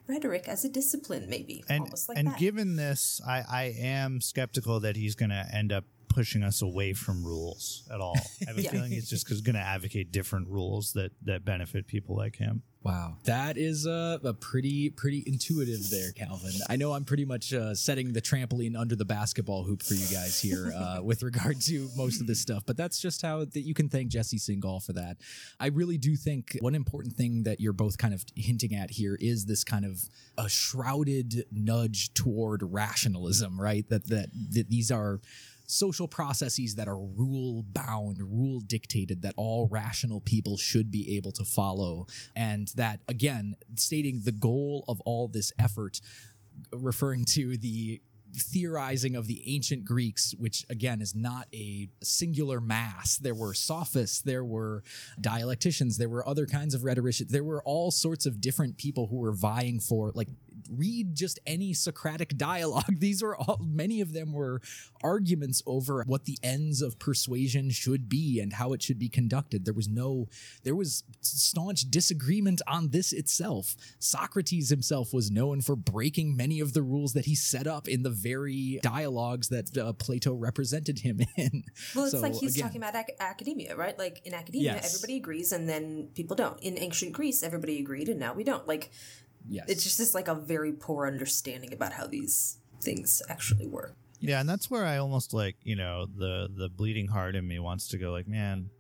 [0.07, 1.65] rhetoric as a discipline, maybe.
[1.69, 5.73] and almost like and given this, I, I am skeptical that he's going to end
[5.73, 8.17] up pushing us away from rules at all.
[8.43, 8.71] I have a Yeah.
[8.75, 12.63] feeling he's just going to advocate different rules that that benefit people like him.
[12.83, 16.53] Wow, that is a, a pretty pretty intuitive there, Calvin.
[16.69, 20.07] I know I'm pretty much uh, setting the trampoline under the basketball hoop for you
[20.15, 23.63] guys here uh, with regard to most of this stuff, but that's just how that
[23.63, 25.17] you can thank Jesse Singal for that.
[25.59, 29.17] I really do think one important thing that you're both kind of hinting at here
[29.19, 30.03] is this kind of
[30.37, 33.89] a shrouded nudge toward rationalism, right?
[33.89, 35.21] That that, that these are
[35.67, 41.33] social processes that are rule bound, rule dictated, that all rational people should be able
[41.33, 42.07] to follow.
[42.37, 46.01] And that, again, stating the goal of all this effort,
[46.73, 48.01] referring to the
[48.37, 53.17] theorizing of the ancient Greeks, which again is not a singular mass.
[53.17, 54.83] There were sophists, there were
[55.21, 59.19] dialecticians, there were other kinds of rhetoricians, there were all sorts of different people who
[59.19, 60.29] were vying for, like,
[60.71, 62.99] read just any Socratic dialogue.
[62.99, 64.61] These are all, many of them were
[65.03, 69.65] arguments over what the ends of persuasion should be and how it should be conducted.
[69.65, 70.29] There was no,
[70.63, 73.77] there was staunch disagreement on this itself.
[73.99, 78.03] Socrates himself was known for breaking many of the rules that he set up in
[78.03, 81.65] the very dialogues that uh, Plato represented him in.
[81.95, 83.99] well, it's So, like he's again- talking about ac- academia, right?
[83.99, 84.95] Like in academia, Yes.
[84.95, 86.59] everybody agrees, and then people don't.
[86.63, 88.67] In ancient Greece, everybody agreed, and now we don't.
[88.67, 88.91] Like
[89.49, 89.67] Yes.
[89.69, 93.95] it's just this like a very poor understanding about how these things actually work.
[94.21, 97.59] Yeah, and that's where I almost like, you know, the the bleeding heart in me
[97.59, 98.71] wants to go like, man,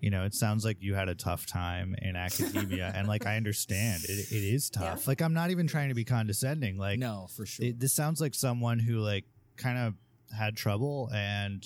[0.00, 3.36] you know, it sounds like you had a tough time in academia and like I
[3.36, 5.02] understand it, it is tough.
[5.02, 5.10] Yeah.
[5.10, 6.78] Like I'm not even trying to be condescending.
[6.78, 7.66] Like no, for sure.
[7.66, 9.24] it, this sounds like someone who like
[9.56, 9.94] kind of
[10.36, 11.64] had trouble and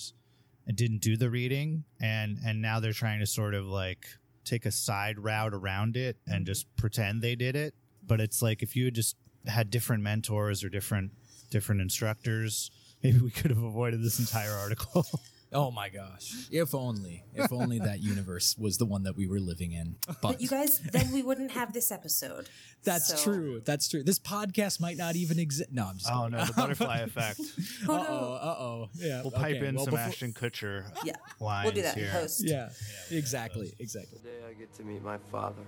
[0.67, 4.05] and didn't do the reading and and now they're trying to sort of like
[4.43, 6.45] take a side route around it and mm-hmm.
[6.45, 7.73] just pretend they did it
[8.07, 9.15] but it's like if you had just
[9.45, 11.11] had different mentors or different
[11.49, 12.71] different instructors
[13.03, 15.05] maybe we could have avoided this entire article
[15.53, 16.33] oh my gosh.
[16.51, 19.95] If only, if only that universe was the one that we were living in.
[20.05, 22.49] But, But you guys, then we wouldn't have this episode.
[22.83, 23.61] That's So- true.
[23.63, 24.03] That's true.
[24.03, 25.71] This podcast might not even exist.
[25.71, 26.11] No, I'm just.
[26.11, 27.39] oh no the butterfly effect
[27.87, 28.33] Uh oh.
[28.33, 28.89] Uh oh.
[28.95, 29.21] Yeah.
[29.21, 32.07] we'll pipe okay, in well, some before- ashton kutcher Yeah, lines we'll do that here
[32.07, 32.43] in post.
[32.45, 32.67] Yeah.
[33.09, 33.73] Exactly.
[33.79, 34.17] Exactly.
[34.17, 35.63] Today I get to meet my father.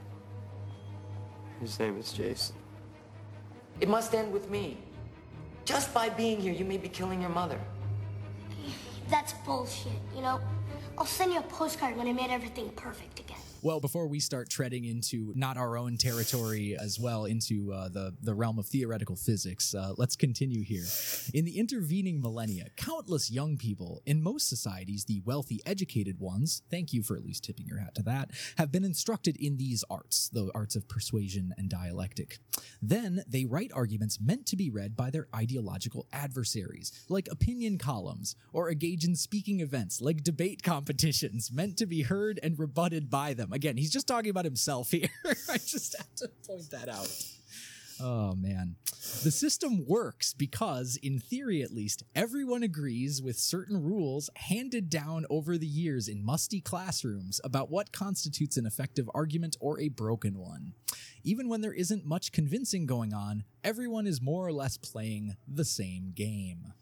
[1.59, 2.55] His name is Jason.
[3.81, 4.77] It must end with me.
[5.65, 7.59] Just by being here, you may be killing your mother.
[9.09, 10.39] That's bullshit, you know?
[10.97, 13.37] I'll send you a postcard when I made everything perfect again.
[13.61, 18.15] Well, before we start treading into not our own territory as well, into uh, the
[18.21, 20.85] the realm of theoretical physics, uh, let's continue here.
[21.33, 26.93] In the intervening millennia, countless young people in most societies, the wealthy, educated ones, thank
[26.93, 30.29] you for at least tipping your hat to that, have been instructed in these arts,
[30.29, 32.37] the arts of persuasion and dialectic.
[32.81, 38.37] Then they write arguments meant to be read by their ideological adversaries, like opinion columns,
[38.53, 43.33] or engage in speaking events like debate competitions meant to be heard and rebutted by
[43.33, 43.48] them.
[43.49, 43.55] System.
[43.55, 45.09] Again, he's just talking about himself here.
[45.49, 47.12] I just have to point that out.
[48.01, 48.77] Oh man.
[49.23, 55.25] The system works because, in theory at least, everyone agrees with certain rules handed down
[55.29, 60.38] over the years in musty classrooms about what constitutes an effective argument or a broken
[60.38, 60.73] one.
[61.23, 65.65] Even when there isn't much convincing going on, everyone is more or less playing the
[65.65, 66.73] same game.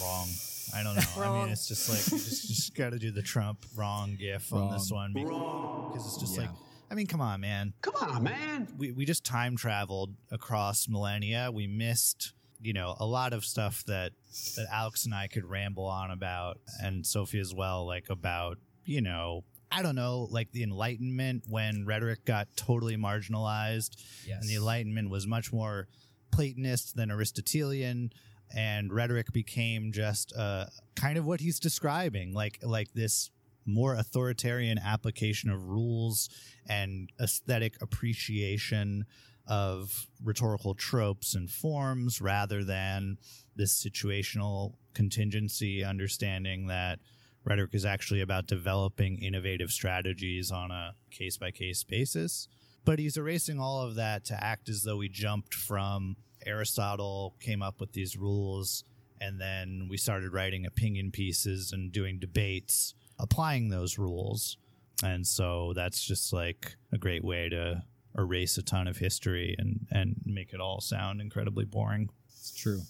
[0.00, 0.28] Wrong.
[0.74, 1.22] I don't know.
[1.22, 4.52] I mean, it's just like you just, just got to do the Trump wrong gif
[4.52, 6.42] on this one because it's just Yeah.
[6.42, 6.50] like,
[6.90, 7.72] I mean, come on, man.
[7.82, 8.68] Come on, man.
[8.76, 11.50] We we just time traveled across millennia.
[11.52, 14.12] We missed, you know, a lot of stuff that
[14.56, 19.00] that Alex and I could ramble on about, and Sophie as well, like about, you
[19.00, 19.44] know.
[19.68, 24.40] I don't know, like the Enlightenment when rhetoric got totally marginalized, Yes.
[24.40, 25.88] and the Enlightenment was much more
[26.30, 28.12] Platonist than Aristotelian,
[28.56, 30.64] and rhetoric became just uh,
[30.96, 33.30] kind of what he's describing, like like this
[33.66, 36.30] more authoritarian application of rules
[36.68, 39.04] and aesthetic appreciation
[39.46, 43.18] of rhetorical tropes and forms rather than
[43.54, 46.98] this situational contingency understanding that
[47.44, 52.48] rhetoric is actually about developing innovative strategies on a case by case basis.
[52.84, 56.16] But he's erasing all of that to act as though we jumped from
[56.46, 58.84] Aristotle, came up with these rules,
[59.20, 64.56] and then we started writing opinion pieces and doing debates applying those rules.
[65.02, 67.82] And so that's just like a great way to
[68.16, 72.08] erase a ton of history and, and make it all sound incredibly boring.
[72.30, 72.80] It's true.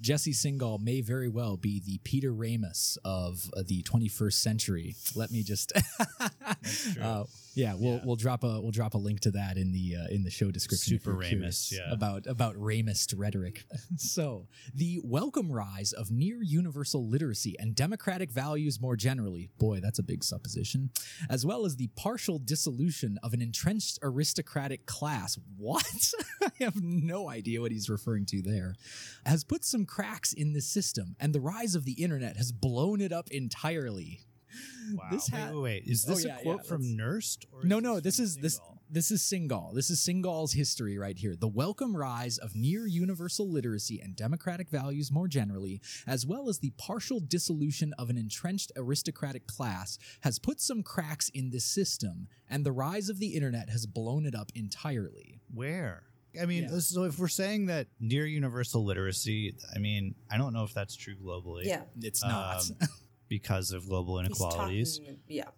[0.00, 4.94] Jesse Singal may very well be the Peter Ramus of uh, the 21st century.
[5.14, 5.72] Let me just,
[7.00, 7.24] uh,
[7.56, 8.00] yeah, we'll Yeah.
[8.04, 10.50] we'll drop a we'll drop a link to that in the uh, in the show
[10.50, 10.98] description.
[10.98, 11.90] Super Ramus, yeah.
[11.90, 13.64] about about Ramist rhetoric.
[13.96, 19.50] so the welcome rise of near universal literacy and democratic values more generally.
[19.58, 20.90] Boy, that's a big supposition.
[21.30, 25.38] As well as the partial dissolution of an entrenched aristocratic class.
[25.56, 25.86] What?
[26.42, 28.74] I have no idea what he's referring to there.
[29.24, 33.00] Has put some cracks in the system, and the rise of the internet has blown
[33.00, 34.20] it up entirely.
[34.94, 35.08] Wow.
[35.10, 35.82] This wait, ha- wait, wait.
[35.86, 37.44] Is Oh, this yeah, a quote yeah, from let's- Nerst?
[37.52, 39.74] Or No, no, this from is this this is Singal.
[39.74, 41.34] This is Singal's history right here.
[41.34, 46.60] The welcome rise of near universal literacy and democratic values more generally, as well as
[46.60, 52.28] the partial dissolution of an entrenched aristocratic class, has put some cracks in this system,
[52.48, 55.40] and the rise of the internet has blown it up entirely.
[55.52, 56.04] Where?
[56.40, 56.78] I mean, Yeah.
[56.78, 60.94] so if we're saying that near universal literacy, I mean, I don't know if that's
[60.94, 61.64] true globally.
[61.64, 61.82] Yeah.
[62.00, 62.60] It's not.
[62.80, 62.88] Um,
[63.28, 64.98] because of global inequalities.
[64.98, 65.48] talking- yeah.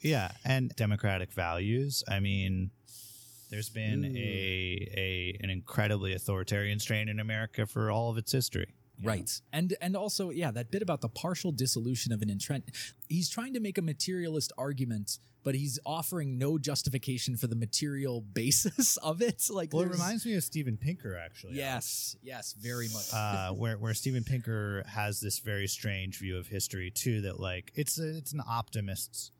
[0.00, 2.04] Yeah, and democratic values.
[2.08, 2.70] I mean,
[3.50, 8.74] there's been a a an incredibly authoritarian strain in America for all of its history.
[9.02, 9.40] Right.
[9.52, 12.70] And and also, yeah, that bit about the partial dissolution of an entrenched
[13.08, 18.20] he's trying to make a materialist argument, but he's offering no justification for the material
[18.34, 19.46] basis of it.
[19.50, 21.54] Like Well, it reminds me of Steven Pinker, actually.
[21.54, 23.12] Yes, yes, very much.
[23.12, 27.20] uh, where where Steven Pinker has this very strange view of history too.
[27.22, 29.30] That like it's a, it's an optimist's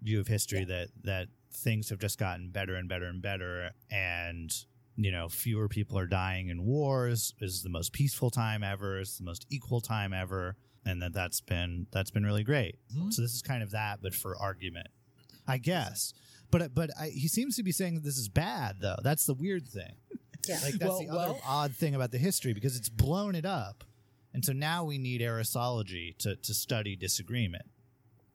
[0.00, 4.52] view of history that that things have just gotten better and better and better, and
[4.96, 7.34] you know fewer people are dying in wars.
[7.40, 8.98] This is the most peaceful time ever.
[8.98, 12.76] It's the most equal time ever, and that that's been that's been really great.
[12.94, 13.10] Mm-hmm.
[13.10, 14.88] So this is kind of that, but for argument,
[15.46, 16.12] I guess.
[16.50, 18.96] But but I, he seems to be saying that this is bad though.
[19.02, 19.94] That's the weird thing.
[20.48, 20.58] Yeah.
[20.64, 23.46] Like that's Well- the other well- odd thing about the history because it's blown it
[23.46, 23.84] up,
[24.34, 27.66] and so now we need erisology to to study disagreement.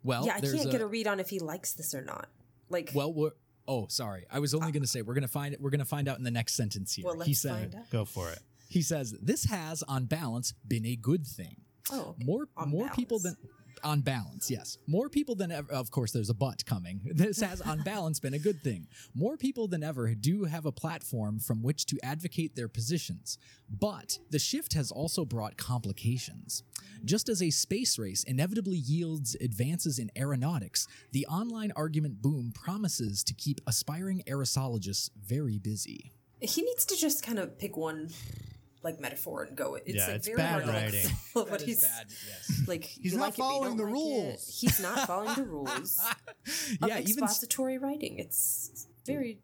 [0.03, 2.29] well, yeah, I there's can't get a read on if he likes this or not.
[2.69, 3.31] Like, Well, we're
[3.67, 4.25] Oh, sorry.
[4.31, 4.71] I was only ah.
[4.71, 6.55] going to say we're going to find we're going to find out in the next
[6.55, 7.05] sentence here.
[7.05, 7.89] well, let's he said find out.
[7.91, 8.39] Go for it.
[8.69, 11.57] he says this has on balance been a good thing.
[11.91, 12.25] Oh, okay.
[12.25, 13.79] more On more people than balance.
[13.83, 17.61] on balance yes more people than ever of course there's a but coming this has
[17.61, 21.61] on balance been a good thing more people than ever do have a platform from
[21.61, 23.37] which to advocate their positions
[23.69, 26.63] but the shift has also brought complications
[27.05, 33.23] just as a space race inevitably yields advances in aeronautics the online argument boom promises
[33.23, 36.11] to keep aspiring erisologists very busy
[36.41, 38.09] He needs to just kind of pick one
[38.83, 39.73] like metaphor and go.
[39.75, 41.09] It's Yeah, like it's very bad hard to like, writing.
[41.33, 41.83] follow what he's
[42.67, 42.83] like.
[42.83, 43.93] He's not like it, but you following don't the like it.
[43.93, 44.57] rules.
[44.61, 45.99] He's not following the rules.
[45.99, 46.13] yeah,
[46.83, 48.19] Of yeah even s- expository writing.
[48.19, 49.39] It's very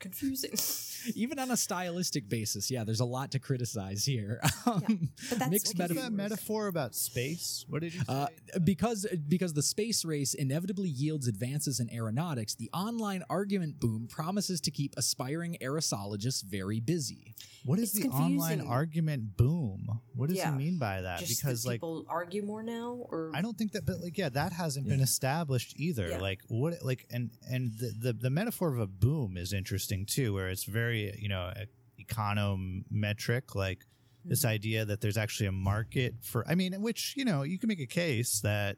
[0.00, 0.50] confusing.
[1.14, 5.50] even on a stylistic basis yeah there's a lot to criticize here um, but that's
[5.50, 6.02] mixed what What's metaphors.
[6.04, 7.64] that metaphor about space?
[7.68, 8.06] What did you say?
[8.08, 8.26] Uh,
[8.64, 14.60] because because the space race inevitably yields advances in aeronautics, the online argument boom promises
[14.62, 17.34] to keep aspiring erisologists very busy.
[17.64, 20.00] What is It's the online argument boom?
[20.14, 20.52] What does Yeah.
[20.52, 21.20] he mean by that?
[21.20, 24.18] Just because that like people argue more now, or I don't think that, but like,
[24.18, 26.08] yeah, that hasn't been established either.
[26.08, 26.18] Yeah.
[26.18, 30.34] Like, what, like, and and the, the the metaphor of a boom is interesting too,
[30.34, 31.52] where it's very, you know,
[32.00, 33.84] econometric, like
[34.24, 34.48] this Mm-hmm.
[34.52, 36.46] idea that there's actually a market for.
[36.48, 38.76] I mean, which you know, you can make a case that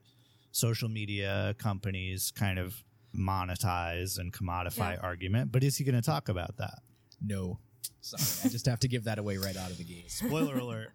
[0.53, 2.83] social media companies kind of
[3.15, 5.01] monetize and commodify Yeah.
[5.03, 6.79] argument, but is he going to talk about that?
[7.21, 7.59] No.
[8.01, 10.11] Sorry, I just have to give that away right out of the gate.
[10.11, 10.93] Spoiler alert.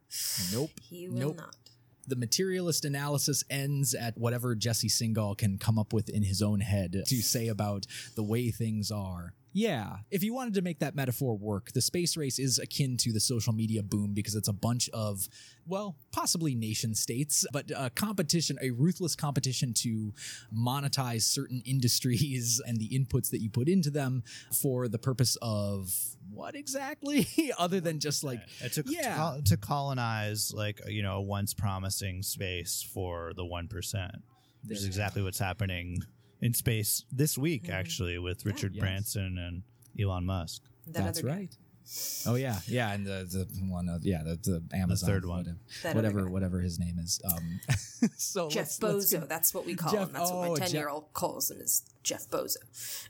[0.51, 0.71] Nope.
[0.81, 1.37] he will nope.
[1.37, 1.55] not.
[2.09, 6.59] The materialist analysis ends at whatever Jesse Singal can come up with in his own
[6.59, 7.85] head to say about
[8.15, 9.35] the way things are.
[9.51, 13.11] Yeah, if you wanted to make that metaphor work, the space race is akin to
[13.11, 15.27] the social media boom because it's a bunch of,
[15.67, 20.13] well, possibly nation states, but a competition, a ruthless competition to
[20.55, 25.95] monetize certain industries and the inputs that you put into them for the purpose of
[26.31, 27.27] what exactly?
[27.57, 29.09] Other than just like, Uh, to, yeah.
[29.11, 34.15] to, col- to colonize like you know a once promising space for the one percent.
[34.63, 35.97] This is exactly what's happening
[36.41, 37.73] in space this week, Mm-hmm.
[37.73, 38.81] actually, with Richard Yes.
[38.81, 39.63] Branson and
[40.01, 40.61] Elon Musk.
[40.87, 41.57] That That's other right.
[42.27, 44.35] Oh yeah, yeah, and the the one, uh, yeah, the,
[44.69, 45.37] the Amazon, third one.
[45.39, 47.19] whatever, That whatever, whatever his name is.
[47.25, 47.59] Um,
[48.17, 49.19] so Jeff let's- let's Bozo.
[49.21, 50.13] get- That's what we call Jeff- him.
[50.13, 52.57] That's what oh, my ten-year-old calls him is Jeff Bozo.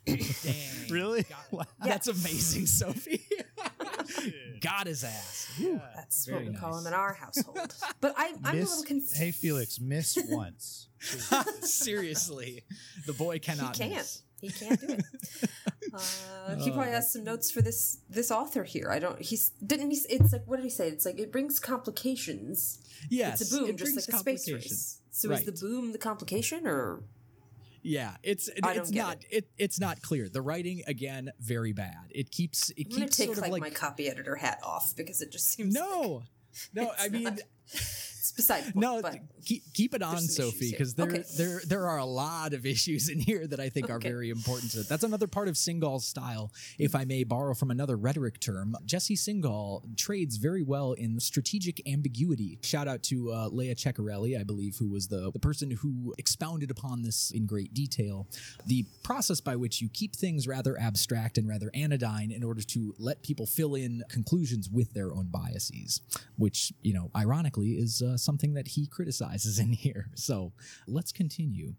[0.05, 0.89] Dang.
[0.91, 1.25] Really?
[1.83, 3.25] That's amazing, Sophie.
[4.61, 5.47] Got his ass.
[5.57, 5.81] Whew.
[5.95, 7.59] That's Very what we call him in our household.
[8.01, 9.17] But I, I'm a little confused.
[9.17, 10.87] hey Felix, miss once.
[11.61, 12.63] Seriously,
[13.05, 13.73] the boy he cannot.
[13.77, 13.91] can't.
[13.93, 14.21] miss.
[14.41, 15.03] He can't do it.
[15.91, 18.89] Uh, he probably has some notes for this this author here.
[18.91, 19.19] I don't.
[19.19, 19.97] He's didn't he?
[20.09, 20.87] It's like what did he say?
[20.87, 22.79] It's like it brings complications.
[23.09, 24.99] Yes, it's a boom, it just like a space race.
[25.09, 27.01] So is the boom the complication, or
[27.81, 29.49] Yeah, it's it's not it.
[29.57, 30.29] it's not clear.
[30.29, 31.97] The writing again very bad.
[32.11, 34.93] It keeps it I'm keeps take sort of like, like my copy editor hat off
[34.95, 36.23] because it just seems like no,
[36.73, 36.91] no.
[36.99, 37.23] I mean.
[37.23, 37.39] not-
[37.73, 39.01] it's beside point, No,
[39.45, 41.23] keep keep it on, Sophie, because there Okay.
[41.37, 44.71] there there are a lot of issues in here that I think are very important.
[44.73, 48.75] To That's another part of Singal's style, if I may borrow from another rhetoric term.
[48.85, 52.59] Jesse Singal trades very well in strategic ambiguity.
[52.61, 56.69] Shout out to uh, Leah Ceccarelli, I believe, who was the the person who expounded
[56.71, 58.27] upon this in great detail.
[58.65, 62.93] The process by which you keep things rather abstract and rather anodyne in order to
[62.99, 66.01] let people fill in conclusions with their own biases,
[66.37, 70.09] which you know, ironically, is uh, something that he criticizes in here.
[70.15, 70.53] So
[70.87, 71.73] let's continue.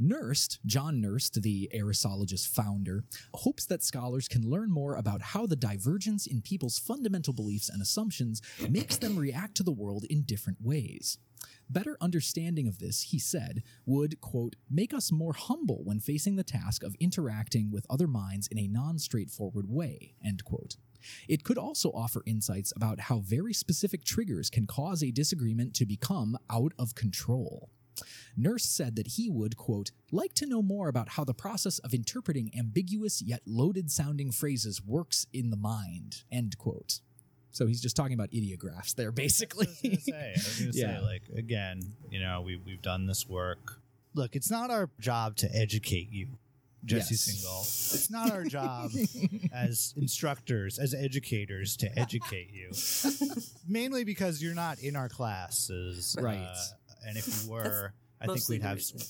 [0.00, 3.04] Nerst, John Nerst, the erisologist founder,
[3.34, 7.82] hopes that scholars can learn more about how the divergence in people's fundamental beliefs and
[7.82, 11.18] assumptions makes them react to the world in different ways.
[11.68, 16.44] Better understanding of this, he said, would, quote, make us more humble when facing the
[16.44, 20.76] task of interacting with other minds in a non straightforward way, end quote.
[21.28, 25.86] It could also offer insights about how very specific triggers can cause a disagreement to
[25.86, 27.70] become out of control.
[28.38, 31.92] Nerst said that he would, quote, like to know more about how the process of
[31.92, 37.00] interpreting ambiguous yet loaded sounding phrases works in the mind, end quote.
[37.50, 39.68] So he's just talking about ideographs there, basically.
[39.84, 40.98] I was say, I was gonna Yeah.
[41.00, 43.78] say, like again, you know, we we've done this work.
[44.14, 46.38] Look, it's not our job to educate you,
[46.84, 47.28] Jesse Yes.
[47.44, 47.94] Singal.
[47.94, 48.90] It's not our job
[49.52, 52.72] as instructors, as educators, to educate you.
[53.68, 56.38] Mainly because you're not in our classes, Right.
[56.38, 56.56] uh,
[57.06, 59.00] and if you were, I think we'd have reason.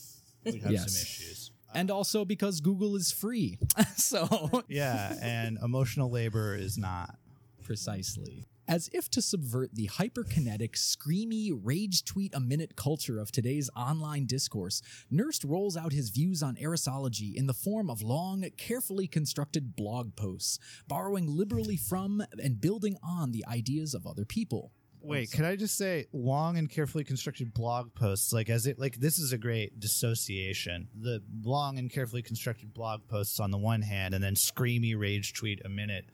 [0.44, 0.92] we'd have Yes.
[0.92, 1.50] some issues.
[1.74, 3.58] and also because Google is free.
[3.96, 7.16] so Yeah, and emotional labor is not.
[7.62, 8.44] Precisely.
[8.68, 14.26] As if to subvert the hyperkinetic, screamy, rage tweet a minute culture of today's online
[14.26, 14.82] discourse,
[15.12, 20.14] Nerst rolls out his views on erisology in the form of long, carefully constructed blog
[20.14, 24.72] posts, borrowing liberally from and building on the ideas of other people.
[25.04, 28.94] Wait, can I just say long and carefully constructed blog posts like as it like
[29.00, 30.86] this is a great dissociation.
[30.94, 35.32] The long and carefully constructed blog posts on the one hand and then screamy rage
[35.32, 36.04] tweet a minute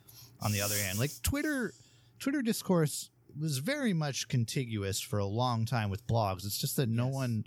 [0.40, 0.98] on the other hand.
[0.98, 1.74] Like Twitter
[2.18, 6.44] Twitter discourse was very much contiguous for a long time with blogs.
[6.44, 7.44] It's just that no one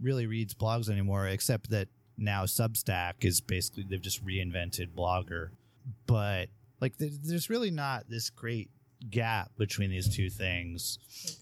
[0.00, 1.88] really reads blogs anymore except that
[2.18, 5.50] now Substack is basically they've just reinvented Blogger.
[6.06, 6.48] But
[6.80, 8.70] like there's really not this great
[9.10, 10.98] gap between these two things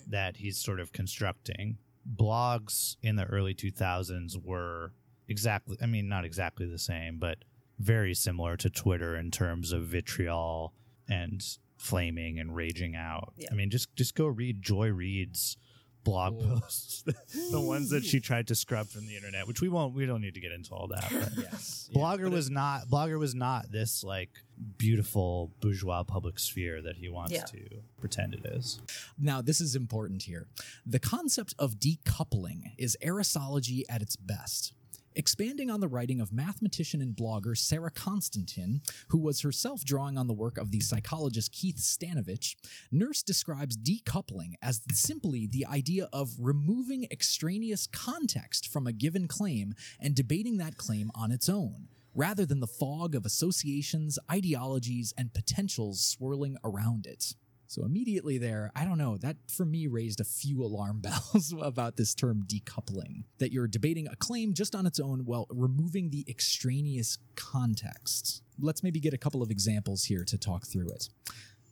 [0.09, 1.79] that he's sort of constructing.
[2.17, 4.93] Blogs in the early 2000s were
[5.29, 7.39] exactly, I mean, not exactly the same, but
[7.79, 10.73] very similar to Twitter in terms of vitriol
[11.09, 11.43] and
[11.81, 13.33] flaming and raging out.
[13.37, 13.49] Yeah.
[13.51, 15.57] I mean, just just go read Joy Reid's
[16.03, 17.03] blog posts,
[17.51, 19.95] the ones that she tried to scrub from the internet, which we won't.
[19.95, 21.07] We don't need to get into all that.
[21.11, 21.91] But Yes.
[21.95, 22.89] Blogger was not.
[22.89, 24.31] Blogger was not this like
[24.79, 27.45] beautiful bourgeois public sphere that he wants Yeah.
[27.45, 27.59] to
[28.01, 28.81] pretend it is.
[29.19, 30.47] Now, this is important here.
[30.87, 34.73] The concept of decoupling is erisology at its best.
[35.17, 40.29] Expanding on the writing of mathematician and blogger Sarah Constantin, who was herself drawing on
[40.29, 42.55] the work of the psychologist Keith Stanovich,
[42.93, 49.75] Nerst describes decoupling as simply the idea of removing extraneous context from a given claim
[49.99, 55.35] and debating that claim on its own, rather than the fog of associations, ideologies, and
[55.35, 57.35] potentials swirling around it.
[57.71, 61.97] So immediately there, I don't know, that for me raised a few alarm bells about
[61.97, 63.23] this term decoupling.
[63.39, 68.43] That you're debating a claim just on its own while removing the extraneous context.
[68.59, 71.11] Let's maybe get a couple of examples here to talk through it.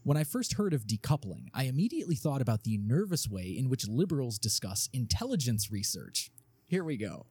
[0.04, 3.88] When I first heard of decoupling, I immediately thought about the nervous way in which
[3.88, 6.30] liberals discuss intelligence research.
[6.68, 7.24] Here we go.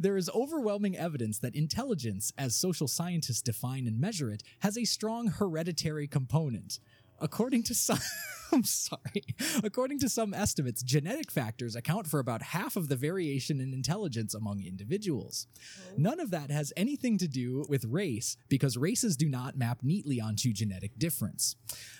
[0.00, 4.84] There is overwhelming evidence that intelligence, as social scientists define and measure it, has a
[4.84, 6.80] strong hereditary component.
[7.22, 8.00] According to some,
[8.52, 9.24] I'm sorry.
[9.64, 14.34] According to some estimates, genetic factors account for about half of the variation in intelligence
[14.34, 15.46] among individuals.
[15.58, 15.94] Oh.
[15.96, 20.20] None of that has anything to do with race because races do not map neatly
[20.20, 21.56] onto genetic difference.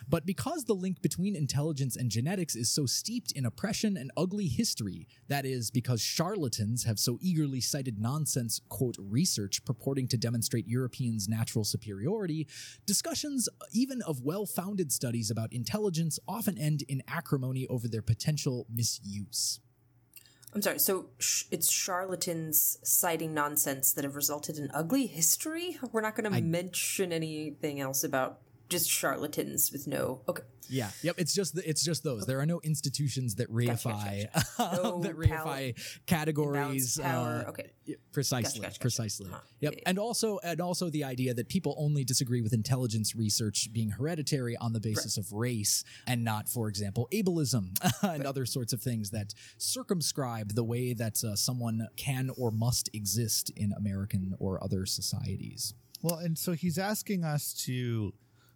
[0.09, 4.49] But because the link between intelligence and genetics is so steeped in oppression and ugly
[4.49, 10.67] history, that is, because charlatans have so eagerly cited nonsense, quote, research purporting to demonstrate
[10.67, 12.47] Europeans' natural superiority,
[12.85, 18.67] discussions even of well founded studies about intelligence often end in acrimony over their potential
[18.69, 19.61] misuse.
[20.55, 20.79] I'm sorry.
[20.79, 25.79] So sh- it's charlatans citing nonsense that have resulted in ugly history.
[25.93, 28.41] We're not going to mention anything else about
[28.73, 30.23] just charlatans with no.
[30.29, 30.43] Okay.
[30.69, 30.91] Yeah.
[31.03, 31.17] Yep.
[31.19, 32.25] It's just the, it's just those.
[32.25, 36.97] There are no institutions that Gotcha, reify gotcha, No that power- reify categories.
[36.97, 37.45] Imbalanced power.
[37.47, 37.71] uh, Okay.
[38.13, 38.43] precisely.
[38.43, 38.81] Gotcha, gotcha, gotcha.
[38.81, 39.31] precisely.
[39.31, 39.39] Huh.
[39.61, 39.73] Yep.
[39.73, 39.89] Yeah, yeah.
[39.91, 44.57] And also and also the idea that people only disagree with intelligence research being hereditary
[44.57, 49.11] on the basis of race and not, for example, ableism and other sorts of things
[49.11, 54.87] that circumscribe the way that uh, someone can or must exist in American or other
[54.87, 55.75] societies.
[56.03, 58.13] Well, and so he's asking us to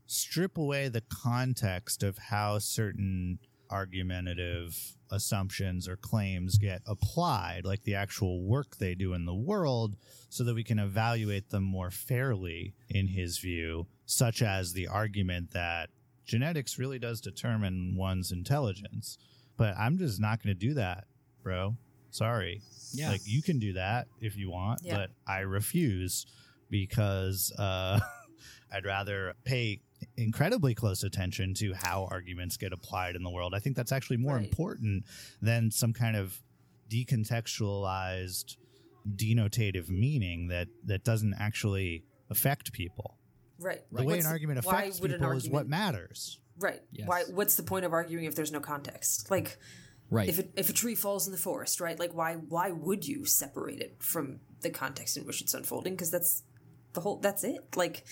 [0.07, 3.39] strip away the context of how certain
[3.71, 9.97] argumentative assumptions or claims get applied, like the actual work they do in the world,
[10.29, 15.51] so that we can evaluate them more fairly, in his view, such as the argument
[15.53, 15.91] that
[16.25, 19.19] genetics really does determine one's intelligence.
[19.57, 21.05] But I'm just not going to do that,
[21.43, 21.77] bro.
[22.11, 22.61] Sorry.
[22.93, 23.11] Yeah.
[23.11, 24.97] Like, you can do that if you want, Yeah.
[24.97, 26.27] but I refuse
[26.71, 28.01] because uh,
[28.73, 29.81] I'd rather pay
[30.17, 33.55] incredibly close attention to how arguments get applied in the world.
[33.55, 34.45] I think that's actually more Right.
[34.47, 35.05] important
[35.41, 36.43] than some kind of
[36.91, 38.57] decontextualized
[39.15, 43.19] denotative meaning that that doesn't actually affect people.
[43.59, 43.83] Right.
[43.91, 46.41] The way What's an argument why affects would an people is what matters.
[46.59, 46.83] Right.
[46.93, 47.09] Yes.
[47.09, 47.23] Why?
[47.31, 49.31] What's the point of arguing if there's no context?
[49.31, 49.59] Like,
[50.11, 50.29] Right.
[50.29, 51.99] if it, if a tree falls in the forest, right?
[51.99, 55.95] Like, why why would you separate it from the context in which it's unfolding?
[55.95, 56.43] Because that's
[56.93, 57.17] the whole.
[57.19, 57.77] That's it.
[57.77, 58.05] Like,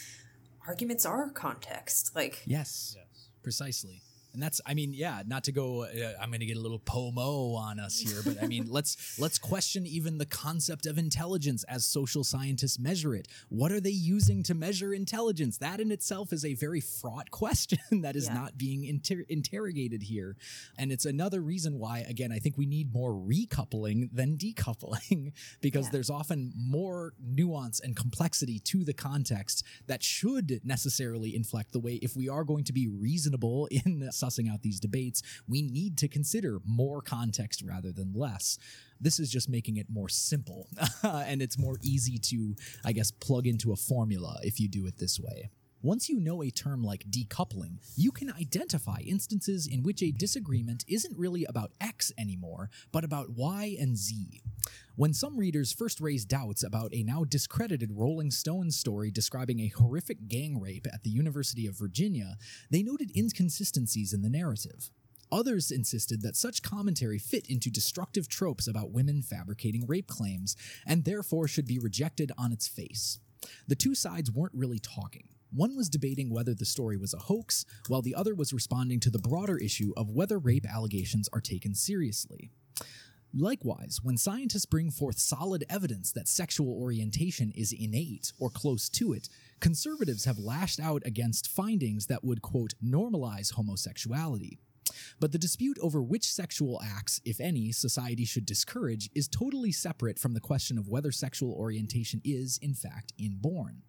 [0.66, 2.14] arguments are context.
[2.14, 2.94] Like, Yes.
[2.96, 3.28] yes.
[3.42, 4.00] Precisely.
[4.34, 6.80] And that's I mean, yeah, not to go uh, I'm going to get a little
[6.80, 11.64] pomo on us here, but I mean, let's let's question even the concept of intelligence
[11.64, 13.28] as social scientists measure it.
[13.48, 15.58] What are they using to measure intelligence?
[15.58, 18.34] That in itself is a very fraught question that is Yeah.
[18.34, 20.36] not being inter- interrogated here.
[20.76, 25.86] And it's another reason why again, I think we need more recoupling than decoupling because
[25.86, 25.90] Yeah.
[25.92, 31.94] there's often more nuance and complexity to the context that should necessarily inflect the way
[32.02, 36.08] if we are going to be reasonable in sussing out these debates we need to
[36.08, 38.58] consider more context rather than less.
[39.00, 40.68] This is just making it more simple
[41.02, 42.54] and it's more easy to
[42.84, 45.50] i guess plug into a formula if you do it this way
[45.84, 50.82] once you know a term like decoupling, you can identify instances in which a disagreement
[50.88, 54.40] isn't really about X anymore, but about Y and Z.
[54.96, 59.72] When some readers first raised doubts about a now discredited Rolling Stone story describing a
[59.76, 62.38] horrific gang rape at the University of Virginia,
[62.70, 64.90] they noted inconsistencies in the narrative.
[65.30, 70.56] Others insisted that such commentary fit into destructive tropes about women fabricating rape claims,
[70.86, 73.18] and therefore should be rejected on its face.
[73.68, 75.28] The two sides weren't really talking.
[75.54, 79.10] One was debating whether the story was a hoax, while the other was responding to
[79.10, 82.50] the broader issue of whether rape allegations are taken seriously.
[83.32, 89.12] Likewise, when scientists bring forth solid evidence that sexual orientation is innate or close to
[89.12, 89.28] it,
[89.60, 94.58] conservatives have lashed out against findings that would, quote, normalize homosexuality.
[95.20, 100.18] But the dispute over which sexual acts, if any, society should discourage is totally separate
[100.18, 103.82] from the question of whether sexual orientation is, in fact, inborn.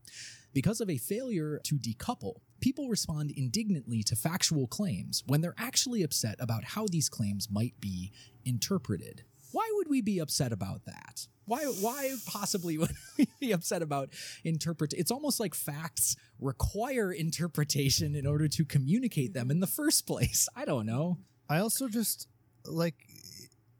[0.56, 6.02] Because of a failure to decouple, people respond indignantly to factual claims when they're actually
[6.02, 8.14] upset about how these claims might be
[8.46, 9.26] interpreted.
[9.52, 11.28] Why would we be upset about that?
[11.44, 14.12] Why why possibly would we be upset about
[14.46, 20.08] interpret it's almost like facts require interpretation in order to communicate them in the first
[20.08, 20.48] place.
[20.56, 21.18] I don't know.
[21.50, 22.30] I also just
[22.64, 22.96] like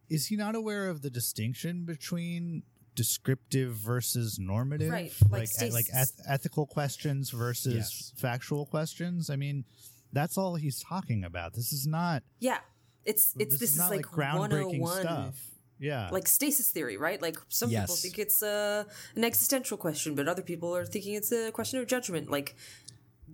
[0.10, 2.64] is he not aware of the distinction between
[2.96, 8.14] descriptive versus normative Right, like like like eth- ethical questions versus Yes.
[8.16, 9.66] factual questions i mean
[10.14, 12.60] that's all he's talking about this is not Yeah.
[13.04, 15.36] It's it's this, is is, not like, like groundbreaking stuff
[15.78, 17.22] yeah like stasis theory, right?
[17.22, 17.84] Like some Yes.
[17.84, 18.86] people think it's uh,
[19.16, 22.32] an existential question, but other people are thinking it's a question of judgment.
[22.32, 22.56] Like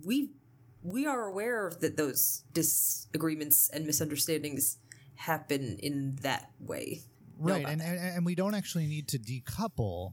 [0.04, 0.30] we
[0.82, 4.78] we are aware that those disagreements and misunderstandings
[5.14, 7.02] happen in that way.
[7.38, 10.12] Know right and, and and we don't actually need to decouple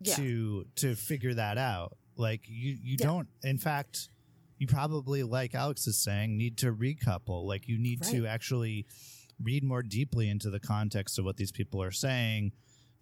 [0.00, 0.14] Yeah.
[0.16, 3.06] to to figure that out like you you Yeah.
[3.06, 4.08] don't in fact
[4.58, 8.86] you probably like alex is saying need to recouple like you need to actually
[9.42, 12.52] read more deeply into the context of what these people are saying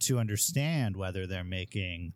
[0.00, 2.12] to understand whether they're making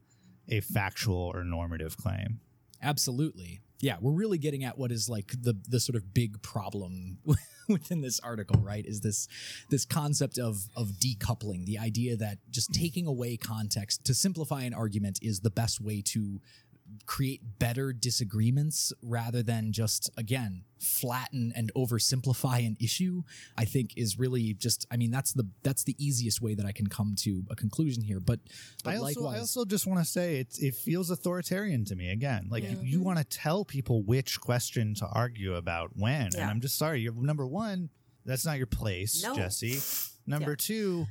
[0.48, 2.40] a factual or normative claim
[2.82, 3.60] Absolutely.
[3.80, 7.18] Yeah, we're really getting at what is like the the sort of big problem
[7.72, 8.84] within this article, right?
[8.86, 9.28] Is this
[9.70, 14.74] this concept of of decoupling, the idea that just taking away context to simplify an
[14.74, 16.40] argument is the best way to
[17.06, 23.22] create better disagreements rather than just again flatten and oversimplify an issue
[23.56, 26.70] i think is really just i mean that's the that's the easiest way that i
[26.72, 28.38] can come to a conclusion here but,
[28.84, 31.96] but I also, likewise I also just want to say it, it feels authoritarian to
[31.96, 32.46] me again.
[32.50, 36.28] Like you, you want to tell people which question to argue about when.
[36.36, 37.00] And I'm just sorry.
[37.00, 37.90] You're, number one,
[38.24, 39.34] that's not your place, No.
[39.34, 39.78] Jesse.
[40.26, 40.56] Number Yeah.
[40.58, 41.06] two,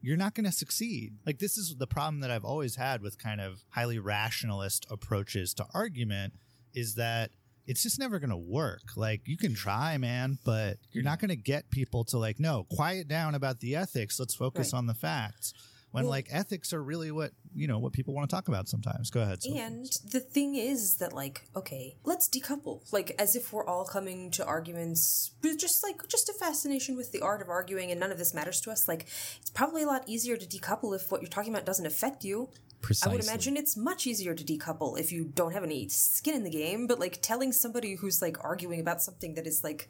[0.00, 1.14] you're not going to succeed.
[1.26, 5.52] Like this is the problem that I've always had with kind of highly rationalist approaches
[5.54, 6.34] to argument
[6.74, 7.30] is that
[7.66, 8.80] it's just never going to work.
[8.96, 12.66] Like you can try, man, but you're not going to get people to like, no,
[12.70, 14.18] quiet down about the ethics.
[14.18, 14.78] Let's focus Right.
[14.78, 15.52] on the facts.
[15.92, 18.68] When Well- like ethics are really what, you know, what people want to talk about
[18.68, 19.10] sometimes.
[19.10, 19.42] Go ahead.
[19.42, 19.58] Sophie.
[19.58, 22.82] And the thing is that, like, okay, let's decouple.
[22.92, 27.10] Like, as if we're all coming to arguments with just like just a fascination with
[27.10, 28.86] the art of arguing, and none of this matters to us.
[28.86, 29.06] Like,
[29.40, 32.50] it's probably a lot easier to decouple if what you're talking about doesn't affect you.
[32.82, 36.34] precisely I would imagine it's much easier to decouple if you don't have any skin
[36.34, 36.86] in the game.
[36.86, 39.88] But like, telling somebody who's like arguing about something that is like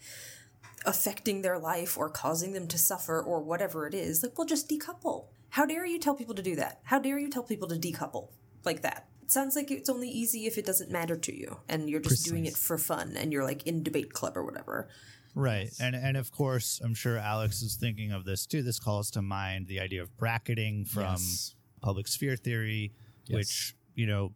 [0.87, 4.69] affecting their life or causing them to suffer or whatever it is, like, well, just
[4.69, 5.27] decouple.
[5.51, 6.81] How dare you tell people to do that?
[6.85, 8.29] How dare you tell people to decouple
[8.65, 9.09] like that?
[9.23, 12.27] It sounds like it's only easy if it doesn't matter to you and you're just
[12.27, 14.89] doing it for fun and you're like in debate club or whatever.
[15.35, 15.71] Right.
[15.81, 18.63] And and of course, I'm sure Alex is thinking of this too.
[18.63, 21.55] This calls to mind the idea of bracketing from Yes.
[21.81, 22.93] public sphere theory,
[23.27, 23.35] Yes.
[23.37, 24.33] which, you know,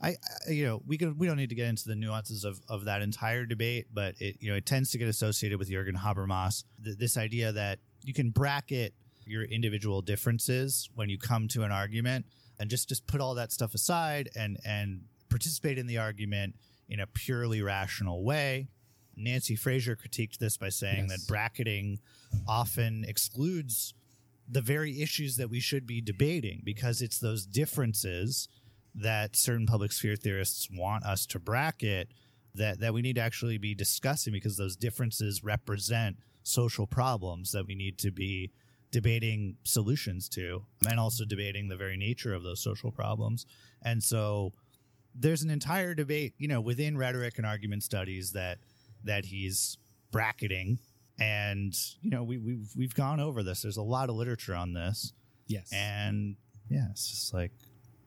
[0.00, 0.16] I,
[0.46, 2.86] I you know, we can we don't need to get into the nuances of, of
[2.86, 6.64] that entire debate, but it you know, it tends to get associated with Jürgen Habermas.
[6.82, 8.94] Th- this idea that you can bracket
[9.26, 12.26] your individual differences when you come to an argument
[12.58, 16.54] and just just put all that stuff aside and and participate in the argument
[16.88, 18.68] in a purely rational way.
[19.16, 21.20] Nancy Fraser critiqued this by saying Yes.
[21.20, 22.00] that bracketing
[22.48, 23.94] often excludes
[24.48, 28.48] the very issues that we should be debating because it's those differences
[28.94, 32.08] that certain public sphere theorists want us to bracket
[32.54, 37.66] that, that we need to actually be discussing because those differences represent social problems that
[37.66, 38.50] we need to be
[38.94, 43.44] debating solutions to and also debating the very nature of those social problems.
[43.82, 44.52] And so
[45.16, 48.58] there's an entire debate, you know, within rhetoric and argument studies that
[49.02, 49.78] that he's
[50.12, 50.78] bracketing.
[51.18, 53.62] And you know we we've we've gone over this.
[53.62, 55.12] There's a lot of literature on this.
[55.48, 55.72] Yes.
[55.72, 56.36] And
[56.70, 57.50] yeah it's just like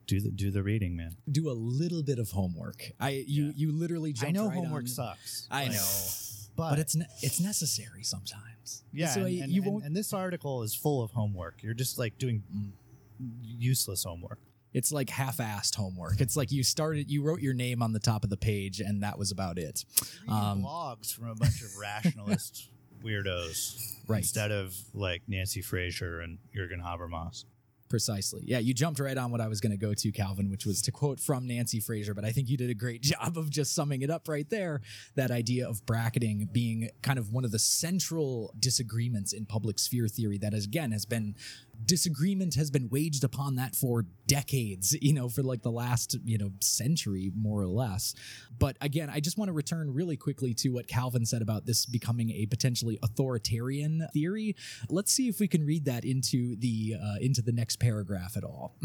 [0.07, 1.17] do the do the reading man.
[1.29, 2.81] Do a little bit of homework.
[2.97, 3.51] I you Yeah.
[3.57, 5.49] you literally i know right homework on- sucks.
[5.51, 5.85] I know
[6.58, 8.84] but, but it's ne- it's necessary sometimes.
[8.91, 11.64] Yeah so and, and- you won't and this article is full of homework.
[11.64, 12.43] You're just like doing
[13.41, 14.39] useless homework.
[14.74, 16.20] It's like half-assed homework.
[16.22, 19.01] It's like you started you wrote your name on the top of the page and
[19.03, 19.86] that was about it.
[20.28, 22.70] Um, blogs from a bunch of rationalist
[23.03, 23.78] weirdos
[24.08, 24.18] Right.
[24.20, 27.45] instead of like nancy fraser and jürgen habermas
[27.89, 28.41] Precisely.
[28.45, 30.81] Yeah, you jumped right on what I was going to go to, Calvin, which was
[30.83, 33.73] to quote from Nancy Fraser, but I think you did a great job of just
[33.73, 34.81] summing it up right there.
[35.15, 40.07] That idea of bracketing being kind of one of the central disagreements in public sphere
[40.07, 41.35] theory that, again, has been
[41.86, 46.38] disagreement has been waged upon that for decades, you know, for like the last, you
[46.38, 48.13] know, century more or less.
[48.59, 51.86] But again, I just want to return really quickly to what Calvin said about this
[51.86, 54.55] becoming a potentially authoritarian theory.
[54.89, 58.43] Let's see if we can read that into the uh, into the next paragraph at
[58.43, 58.75] all.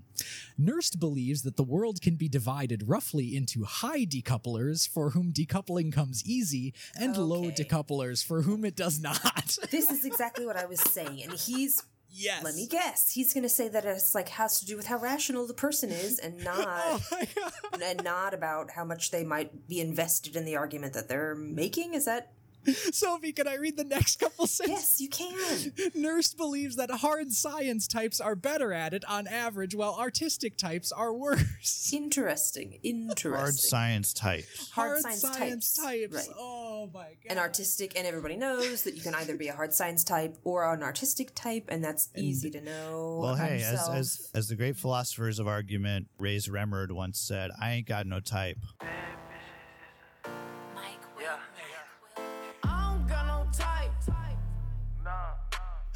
[0.60, 5.92] Nerst believes that the world can be divided roughly into high decouplers for whom decoupling
[5.92, 9.58] comes easy and low decouplers for whom it does not.
[9.70, 11.82] This is exactly what I was saying, and he's.
[12.12, 12.44] Yes.
[12.44, 13.10] Let me guess.
[13.10, 15.90] He's going to say that it's like has to do with how rational the person
[15.90, 20.44] is, and oh not Oh and not about how much they might be invested in
[20.44, 21.94] the argument that they're making.
[21.94, 22.32] Is that
[22.92, 25.00] Sophie, can I read the next couple sentences?
[25.00, 25.00] yes?
[25.00, 25.92] You can.
[26.02, 30.92] Nerst believes that hard science types are better at it on average, while artistic types
[30.92, 31.90] are worse.
[31.92, 32.78] Interesting.
[32.82, 33.32] Interesting.
[33.32, 34.44] Hard science type.
[34.72, 36.28] Hard science types.
[36.28, 36.36] Right.
[36.38, 37.30] Oh my god.
[37.30, 40.72] An artistic, and everybody knows that you can either be a hard science type or
[40.72, 43.18] an artistic type, and that's easy to know.
[43.22, 47.72] Well, hey, as, as as the great philosophers of argument, Rae Sremmurd once said, "I
[47.72, 48.58] ain't got no type."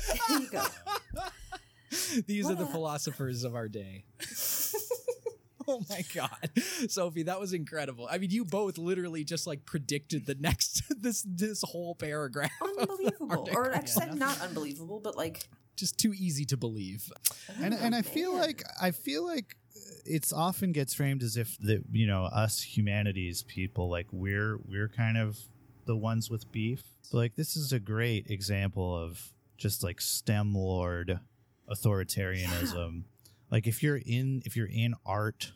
[0.07, 0.65] There you go.
[2.27, 4.05] These are the philosophers of our day.
[5.69, 6.51] oh my god.
[6.89, 8.09] Sophie, that was incredible.
[8.11, 12.51] I mean, you both literally just like predicted the next this this whole paragraph.
[12.63, 13.83] Unbelievable, or article.
[13.83, 17.11] I said not unbelievable, but like just too easy to believe.
[17.63, 19.57] and and I feel like I feel like
[20.05, 24.89] it's often gets framed as if the you know us humanities people like we're we're
[24.89, 25.39] kind of
[25.87, 26.83] the ones with beef.
[27.03, 31.21] So like this is a great example of just like STEM lord
[31.71, 33.05] authoritarianism.
[33.49, 35.53] Like if you're in if you're in art,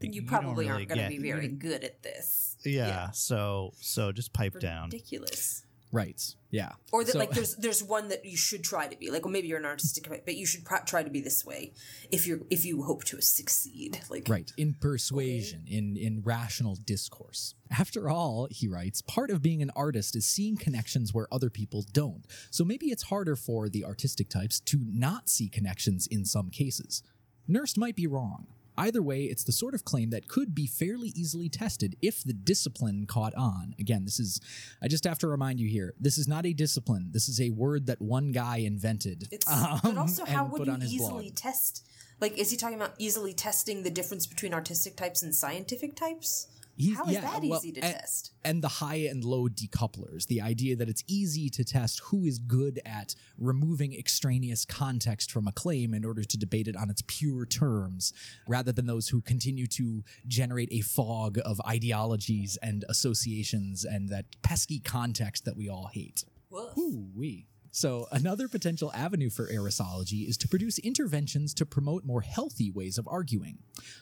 [0.00, 2.56] you don't probably really aren't going to be very good at this.
[2.64, 4.84] Yeah, so so just pipe down.
[4.84, 5.66] Ridiculous.
[5.92, 6.22] Right.
[6.52, 6.72] Yeah.
[6.92, 9.32] Or that So- like there's there's one that you should try to be like well
[9.32, 11.72] maybe you're an artistic but you should pro- try to be this way
[12.12, 17.54] if you're if you hope to succeed like Right, in persuasion, in in rational discourse.
[17.70, 21.84] After all, he writes, part of being an artist is seeing connections where other people
[21.92, 22.24] don't.
[22.50, 27.02] So maybe it's harder for the artistic types to not see connections in some cases.
[27.48, 28.46] Nerst might be wrong.
[28.80, 32.32] Either way, it's the sort of claim that could be fairly easily tested if the
[32.32, 33.74] discipline caught on.
[33.78, 34.40] Again, this is,
[34.82, 37.10] I just have to remind you here, this is not a discipline.
[37.12, 39.28] This is a word that one guy invented.
[39.30, 41.34] It's um, but also how and would you easily blog.
[41.34, 41.84] test
[42.20, 46.46] like is he talking about easily testing the difference between artistic types and scientific types?
[46.80, 48.32] He's- How is yeah, that well, easy to and- test?
[48.44, 52.38] and the high and low decouplers the idea that it's easy to test who is
[52.38, 57.02] good at removing extraneous context from a claim in order to debate it on its
[57.06, 58.12] pure terms
[58.48, 64.24] rather than those who continue to generate a fog of ideologies and associations and that
[64.42, 66.76] pesky context that we all hate Woof.
[66.78, 67.46] Ooh, wee.
[67.72, 72.98] So, another potential avenue for erisology is to produce interventions to promote more healthy ways
[72.98, 73.58] of arguing.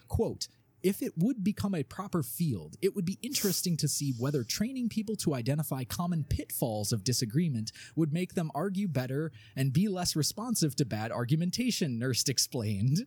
[0.09, 0.49] Quote,
[0.89, 4.89] if it would become a proper field, it would be interesting to see whether training
[4.89, 10.17] people to identify common pitfalls of disagreement would make them argue better and be less
[10.17, 13.01] responsive to bad argumentation, Nerst explained.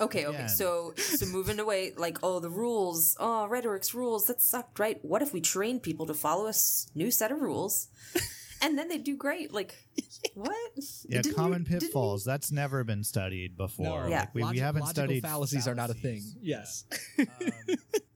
[0.00, 0.34] Okay, okay.
[0.36, 0.48] Again.
[0.48, 4.98] So so moving away like oh the rules, oh rhetoric's rules, that sucked, right?
[5.04, 7.86] What if we train people to follow a s- new set of rules?
[8.62, 9.52] And then they do great.
[9.52, 9.74] Like
[10.34, 10.56] what?
[11.08, 12.24] Yeah, Didn't common you- didn't pitfalls.
[12.24, 14.06] That's never been studied before.
[14.08, 14.20] Yeah.
[14.20, 16.20] Like, we, we haven't studied fallacies are not a thing.
[16.20, 16.36] fallacies.
[16.40, 16.84] Yes.
[17.18, 17.26] Um,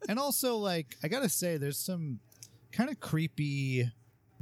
[0.08, 2.20] and also like i gotta say there's some
[2.70, 3.90] kind of creepy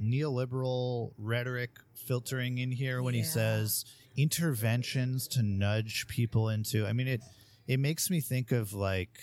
[0.00, 3.84] neoliberal rhetoric filtering in here when he says
[4.16, 7.20] interventions to nudge people into i mean it
[7.66, 9.18] it makes me think of like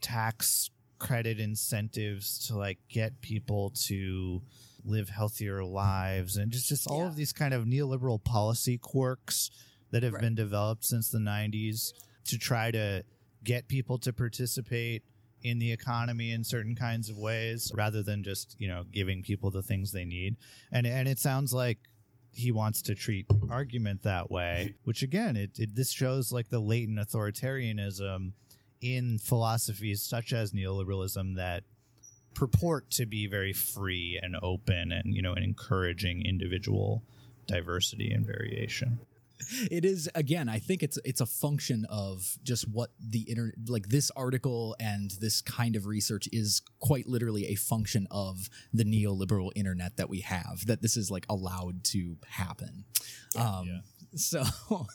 [0.00, 4.42] tax credit incentives to like get people to
[4.86, 7.08] live healthier lives and just just all Yeah.
[7.08, 9.50] of these kind of neoliberal policy quirks
[9.90, 10.22] that have Right.
[10.22, 11.92] been developed since the 90s
[12.26, 13.04] to try to
[13.44, 15.02] get people to participate
[15.42, 19.50] in the economy in certain kinds of ways rather than just you know giving people
[19.50, 20.36] the things they need
[20.72, 21.78] and and it sounds like
[22.32, 26.58] he wants to treat argument that way which again it, it this shows like the
[26.58, 28.32] latent authoritarianism
[28.80, 31.62] in philosophies such as neoliberalism that
[32.36, 37.02] purport to be very free and open and you know and encouraging individual
[37.46, 38.98] diversity and variation.
[39.70, 43.88] It is again i think it's it's a function of just what the internet like
[43.90, 49.50] this article and this kind of research is quite literally a function of the neoliberal
[49.54, 52.86] internet that we have that this is like allowed to happen.
[53.38, 53.82] Um
[54.18, 54.44] so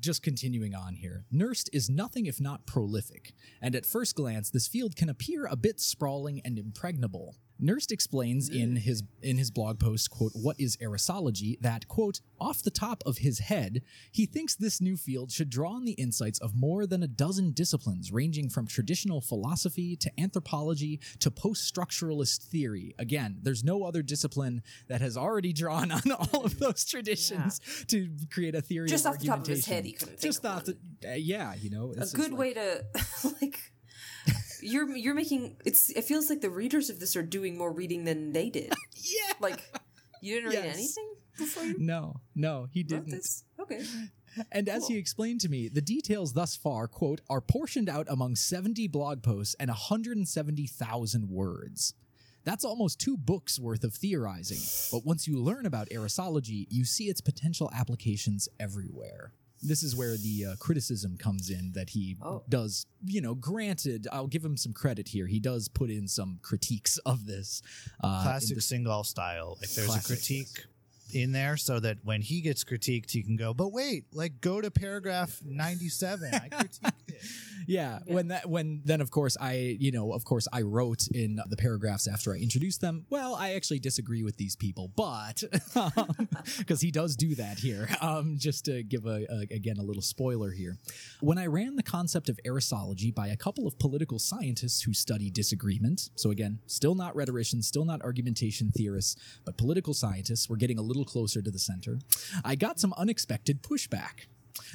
[0.00, 1.24] just continuing on here.
[1.32, 5.56] Nerst is nothing if not prolific and at first glance this field can appear a
[5.56, 10.76] bit sprawling and impregnable Nerst explains in his in his blog post, quote, what is
[10.76, 13.82] erisology, that, quote, off the top of his head,
[14.12, 17.52] he thinks this new field should draw on the insights of more than a dozen
[17.52, 22.94] disciplines ranging from traditional philosophy to anthropology to post-structuralist theory.
[22.98, 26.02] Again, there's no other discipline that has already drawn on
[26.32, 29.66] all of those traditions to create a theory Just of off the top of his
[29.66, 30.76] head, he couldn't think Just of off the,
[31.08, 32.84] uh, yeah, you know, a good like- way to
[33.40, 33.72] like
[34.66, 38.04] you're you're making it's it feels like the readers of this are doing more reading
[38.04, 39.32] than they did Yeah.
[39.40, 39.60] like
[40.20, 40.74] you didn't read Yes.
[40.76, 41.08] anything
[41.38, 43.10] before you No, no, he didn't.
[43.10, 43.84] this okay
[44.52, 48.36] And as he explained to me, the details thus far, quote, are portioned out among
[48.36, 51.94] 70 blog posts and 170,000 words.
[52.44, 54.58] That's almost two books worth of theorizing.
[54.92, 59.32] But once you learn about erisology, you see its potential applications everywhere.
[59.62, 62.42] This is where the uh, criticism comes in that he Oh.
[62.48, 65.26] does, you know, granted, I'll give him some credit here.
[65.26, 67.62] He does put in some critiques of this.
[68.02, 69.58] Uh, Classic this- Singal style.
[69.62, 70.66] If there's Classic, a critique
[71.12, 74.60] in there so that when he gets critiqued, he can go, but wait, like go
[74.60, 76.30] to paragraph 97.
[76.32, 77.22] I critiqued it.
[77.66, 81.40] yeah, when that when then of course I you know of course I wrote in
[81.48, 83.06] the paragraphs after I introduced them.
[83.10, 85.42] Well, I actually disagree with these people, but
[86.58, 87.88] because he does do that here.
[88.00, 90.76] Um, just to give a, a again a little spoiler here,
[91.20, 95.30] when I ran the concept of erisology by a couple of political scientists who study
[95.30, 96.10] disagreement.
[96.16, 100.48] So again, still not rhetoricians, still not argumentation theorists, but political scientists.
[100.48, 101.98] We're getting a little closer to the center.
[102.44, 104.26] I got some unexpected pushback.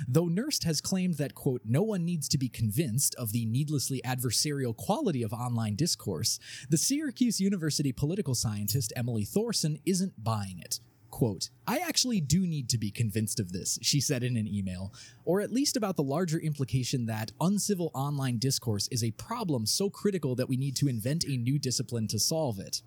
[0.08, 4.02] Though Nerst has claimed that, quote, no one needs to be convinced of the needlessly
[4.06, 10.80] adversarial quality of online discourse, the Syracuse University political scientist Emily Thorson isn't buying it.
[11.10, 14.94] Quote, I actually do need to be convinced of this, she said in an email,
[15.26, 19.90] or at least about the larger implication that uncivil online discourse is a problem so
[19.90, 22.82] critical that we need to invent a new discipline to solve it.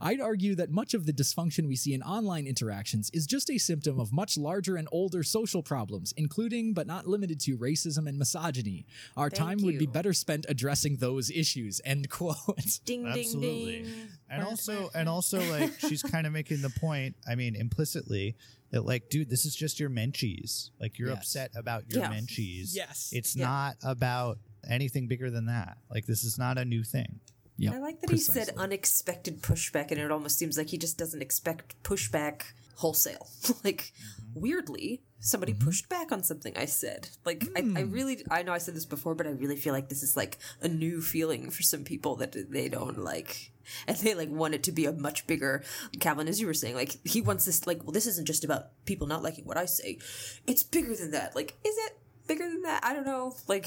[0.00, 3.58] I'd argue that much of the dysfunction we see in online interactions is just a
[3.58, 8.18] symptom of much larger and older social problems, including but not limited to racism and
[8.18, 8.86] misogyny.
[9.16, 11.80] Our Thank time would be better spent addressing those issues.
[11.84, 12.36] End quote.
[12.84, 13.72] ding Absolutely.
[13.82, 17.16] ding ding And also, and also, like she's kind of making the point.
[17.28, 18.36] I mean, implicitly
[18.70, 20.70] that, like, dude, this is just your menchies.
[20.80, 21.18] Like, you're Yes.
[21.18, 22.12] upset about your Yeah.
[22.12, 22.74] menchies.
[22.74, 23.10] Yes.
[23.12, 23.46] it's Yeah.
[23.46, 24.38] not about
[24.68, 25.78] anything bigger than that.
[25.90, 27.20] Like, this is not a new thing.
[27.56, 30.98] Yep, I like that he said unexpected pushback, and it almost seems like he just
[30.98, 32.42] doesn't expect pushback
[32.76, 33.28] wholesale.
[33.64, 33.92] like,
[34.34, 34.40] Mm-hmm.
[34.40, 37.08] weirdly, somebody pushed back on something I said.
[37.24, 37.92] Like, I, I Hmm.
[37.92, 40.38] really, I know I said this before, but I really feel like this is like
[40.60, 43.52] a new feeling for some people that they don't like.
[43.86, 45.62] And they like want it to be a much bigger
[45.98, 46.74] Calvin, as you were saying.
[46.74, 47.66] Like he wants this.
[47.66, 49.98] Like, well, this isn't just about people not liking what I say.
[50.46, 51.34] It's bigger than that.
[51.34, 52.84] Like, is it bigger than that?
[52.84, 53.34] I don't know.
[53.48, 53.66] Like,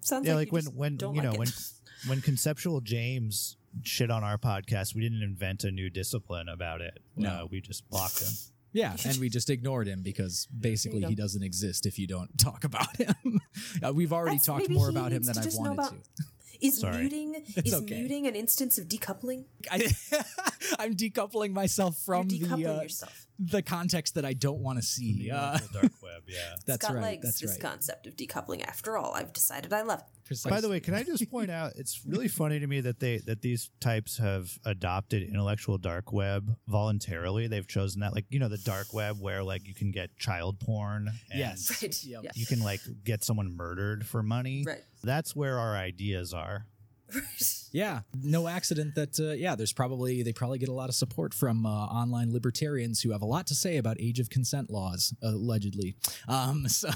[0.00, 1.38] sounds Yeah, like, like you when when you know like when it.
[1.38, 1.48] when
[2.22, 6.98] conceptual James shit on our podcast, we didn't invent a new discipline about it.
[7.16, 7.28] No.
[7.28, 8.32] Uh, we just blocked him.
[8.72, 12.64] Yeah, and we just ignored him because basically he doesn't exist if you don't talk
[12.64, 13.40] about him.
[13.82, 16.24] Uh, we've already That's- talked more about him than I've wanted about- to.
[16.60, 17.00] Is Sorry.
[17.02, 17.34] muting
[17.64, 17.98] is okay.
[18.00, 19.44] muting an instance of decoupling?
[19.70, 19.88] I,
[20.78, 23.25] I'm decoupling myself from You're decoupling the uh, yourself.
[23.38, 25.30] The context that I don't want to see.
[25.30, 26.54] Uh, dark web, yeah.
[26.66, 27.02] that's It's right.
[27.02, 27.60] legs, that's this right.
[27.60, 28.62] concept of decoupling.
[28.66, 30.06] After all, I've decided I love it.
[30.48, 33.18] By the way, can I just point out it's really funny to me that they
[33.26, 37.46] that these types have adopted intellectual dark web voluntarily.
[37.46, 40.58] They've chosen that, like you know, the dark web where like you can get child
[40.58, 41.08] porn.
[41.30, 41.70] And Yes.
[41.80, 42.04] Right.
[42.04, 42.24] Yep.
[42.24, 42.30] Yeah.
[42.34, 44.64] You can like get someone murdered for money.
[44.66, 44.82] Right.
[45.04, 46.66] That's where our ideas are.
[47.76, 51.34] Yeah, no accident that uh, yeah, there's probably they probably get a lot of support
[51.34, 55.14] from uh, online libertarians who have a lot to say about age of consent laws
[55.22, 55.94] allegedly.
[56.26, 56.88] Um, so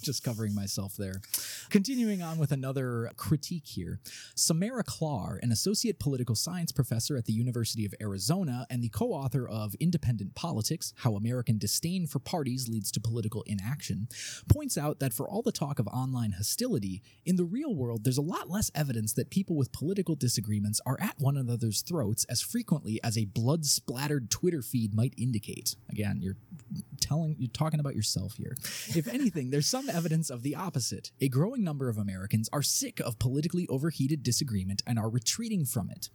[0.00, 1.20] just covering myself there.
[1.68, 4.00] Continuing on with another critique here,
[4.34, 9.46] Samara Klar, an associate political science professor at the University of Arizona and the co-author
[9.46, 14.08] of Independent Politics: How American Disdain for Parties Leads to Political Inaction,
[14.48, 18.16] points out that for all the talk of online hostility, in the real world there's
[18.16, 22.40] a lot less evidence that people with political disagreements are at one another's throats as
[22.40, 25.76] frequently as a blood splattered Twitter feed might indicate.
[25.90, 26.36] Again, you're
[27.00, 28.54] telling you're talking about yourself here.
[28.88, 31.10] If anything, there's some evidence of the opposite.
[31.20, 35.90] A growing number of Americans are sick of politically overheated disagreement and are retreating from
[35.90, 36.08] it.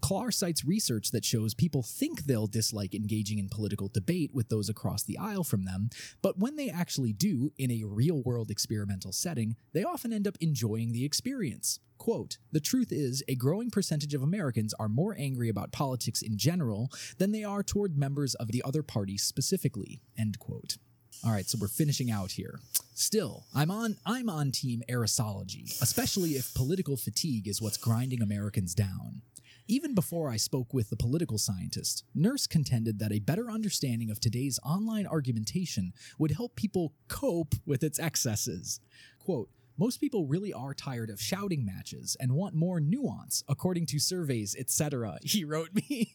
[0.00, 4.68] Klar cites research that shows people think they'll dislike engaging in political debate with those
[4.68, 5.88] across the aisle from them,
[6.22, 10.92] but when they actually do in a real-world experimental setting, they often end up enjoying
[10.92, 11.80] the experience.
[11.96, 16.36] Quote, the truth is, a growing percentage of Americans are more angry about politics in
[16.36, 20.02] general than they are toward members of the other party specifically.
[20.18, 20.76] End quote.
[21.24, 22.58] All right, so we're finishing out here.
[22.94, 28.74] Still, I'm on I'm on team erisology, especially if political fatigue is what's grinding Americans
[28.74, 29.22] down.
[29.66, 34.20] Even before I spoke with the political scientist, Nerst contended that a better understanding of
[34.20, 38.80] today's online argumentation would help people cope with its excesses.
[39.18, 43.98] Quote, most people really are tired of shouting matches and want more nuance, according to
[43.98, 45.18] surveys, etc.
[45.22, 46.14] He wrote me.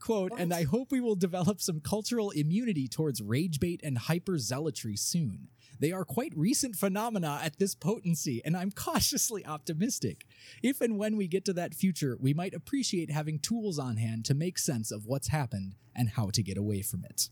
[0.00, 4.38] Quote, and I hope we will develop some cultural immunity towards rage bait and hyper
[4.38, 5.48] zealotry soon.
[5.78, 10.26] They are quite recent phenomena at this potency, and I'm cautiously optimistic.
[10.62, 14.24] If and when we get to that future, we might appreciate having tools on hand
[14.26, 17.28] to make sense of what's happened and how to get away from it.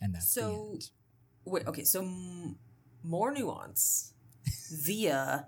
[0.00, 0.78] And that's the So,
[1.44, 2.56] wait, okay, so m-
[3.02, 4.14] more nuance
[4.84, 5.46] via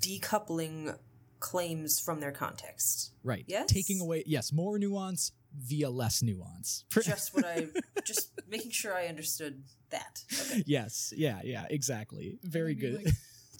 [0.00, 0.96] decoupling
[1.40, 3.12] claims from their context.
[3.22, 3.44] Right.
[3.46, 3.70] Yes?
[3.70, 6.84] Taking away, yes, more nuance via less nuance.
[6.92, 7.68] Just what I,
[8.04, 10.22] just making sure I understood that.
[10.32, 10.62] Okay.
[10.66, 11.12] yes.
[11.16, 11.40] Yeah.
[11.44, 11.64] Yeah.
[11.70, 12.38] Exactly.
[12.42, 13.12] Very good.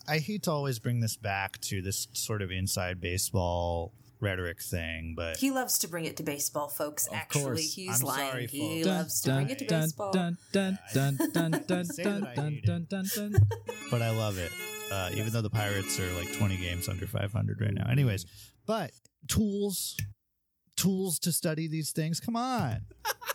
[0.08, 5.14] I hate to always bring this back to this sort of inside baseball rhetoric thing,
[5.16, 7.08] but He loves to bring it to baseball, folks.
[7.12, 7.74] Actually, course.
[7.74, 8.30] he's I'm lying.
[8.30, 8.86] sorry, he folks.
[8.86, 10.12] loves to bring it to baseball.
[10.12, 12.88] Dun, dun, dun, dun, dun, dun, dun, hate dun, it.
[12.88, 13.34] dun, dun.
[13.90, 14.50] but I love it.
[14.90, 17.86] Uh, even though the Pirates are like 20 games under 500 right now.
[17.90, 18.24] Anyways,
[18.66, 18.90] but
[19.26, 19.96] tools,
[20.76, 22.20] tools to study these things.
[22.20, 22.80] Come on,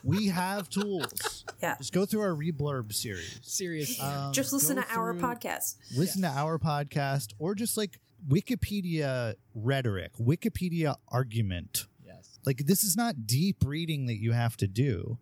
[0.04, 1.46] we have tools.
[1.62, 1.76] Yeah.
[1.78, 3.40] Just go through our reblurb series.
[3.44, 4.04] Seriously.
[4.06, 5.76] Um, Just listen go to our podcast.
[5.96, 11.86] Listen to our podcast, or just like Wikipedia rhetoric, Wikipedia argument.
[12.06, 12.40] yes.
[12.46, 15.18] Like this is not deep reading that you have to do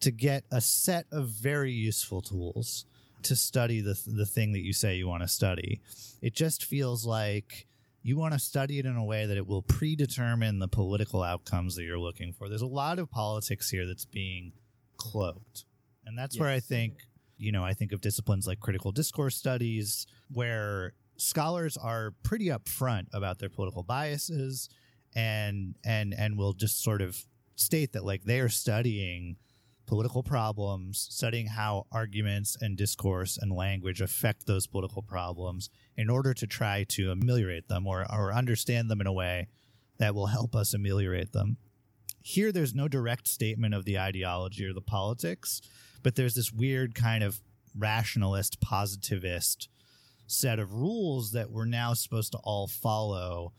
[0.00, 2.84] to get a set of very useful tools
[3.28, 5.80] to study the the thing that you say you want to study.
[6.20, 7.66] It just feels like
[8.02, 11.76] you want to study it in a way that it will predetermine the political outcomes
[11.76, 12.48] that you're looking for.
[12.48, 14.52] There's a lot of politics here that's being
[14.96, 15.64] cloaked.
[16.06, 16.94] And that's where I think,
[17.36, 23.06] you know, I think of disciplines like critical discourse studies where scholars are pretty upfront
[23.12, 24.70] about their political biases
[25.14, 27.24] and and and will just sort of
[27.56, 29.36] state that like they are studying
[29.88, 36.34] political problems, studying how arguments and discourse and language affect those political problems in order
[36.34, 39.48] to try to ameliorate them or, or understand them in a way
[39.98, 41.56] that will help us ameliorate them.
[42.22, 45.62] Here, there's no direct statement of the ideology or the politics,
[46.02, 47.40] but there's this weird kind of
[47.76, 49.68] rationalist, positivist
[50.26, 53.54] set of rules that we're now supposed to all follow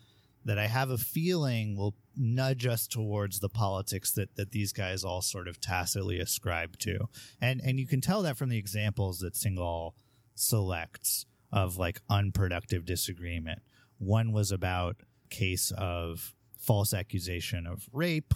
[0.46, 5.03] that I have a feeling will nudge us towards the politics that, that these guys
[5.03, 7.07] all sort of tacitly ascribe to.
[7.41, 9.93] And and you can tell that from the examples that Singal
[10.36, 13.61] selects of like unproductive disagreement.
[13.97, 14.97] One was about
[15.30, 18.34] case of false accusation of rape.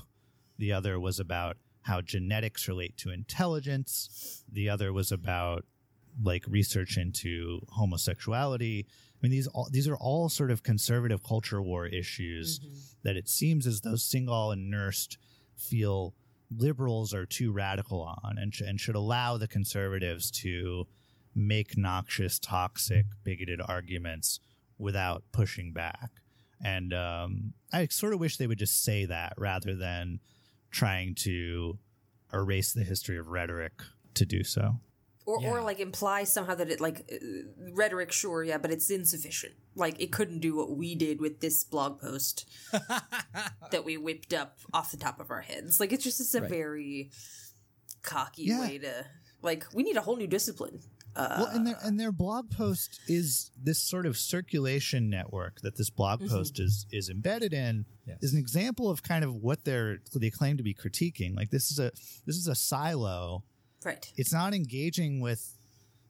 [0.57, 4.43] The other was about how genetics relate to intelligence.
[4.49, 5.65] The other was about
[6.21, 8.85] like research into homosexuality.
[8.87, 12.59] I mean, these all, these are all sort of conservative culture war issues
[13.03, 15.17] that it seems as though Singal and Nerst
[15.55, 16.13] feel
[16.55, 20.85] liberals are too radical on and, sh- and should allow the conservatives to
[21.35, 24.39] make noxious, toxic, bigoted arguments
[24.77, 26.11] without pushing back.
[26.63, 30.19] And um, I sort of wish they would just say that rather than
[30.71, 31.77] trying to
[32.33, 33.81] erase the history of rhetoric
[34.15, 34.79] to do so.
[35.25, 37.15] Or, or like imply somehow that it like uh,
[37.71, 41.63] rhetoric sure yeah but it's insufficient like it couldn't do what we did with this
[41.63, 42.45] blog post
[43.71, 46.41] that we whipped up off the top of our heads like it's just it's a
[46.41, 46.49] Right.
[46.49, 47.11] very
[48.01, 48.59] cocky Yeah.
[48.61, 49.05] way to
[49.41, 50.79] like we need a whole new discipline
[51.15, 55.77] uh, well, and their and their blog post is this sort of circulation network that
[55.77, 57.85] this blog post is is embedded in.
[58.07, 58.17] Yes.
[58.23, 61.35] Is an example of kind of what they're they claim to be critiquing.
[61.35, 61.91] Like this is a
[62.25, 63.43] this is a silo.
[63.85, 65.57] Right It's not engaging with.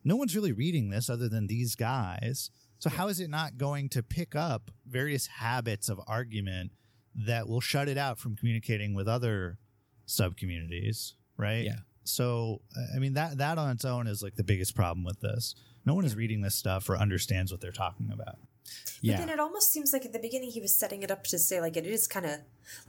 [0.04, 2.50] No one's really reading this other than these guys.
[2.80, 6.72] So how is it not going to pick up various habits of argument
[7.16, 9.58] that will shut it out from communicating with other
[10.06, 11.16] sub communities?
[11.38, 11.64] Right.
[11.64, 11.78] Yeah.
[12.04, 12.62] So
[12.94, 15.56] I mean that that on its own is like the biggest problem with this.
[15.86, 18.40] No one is reading this stuff or understands what they're talking about.
[18.66, 19.18] But Yeah.
[19.18, 21.62] then it almost seems like at the beginning he was setting it up to say
[21.62, 22.40] like it is kind of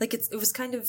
[0.01, 0.89] like it's it was kind of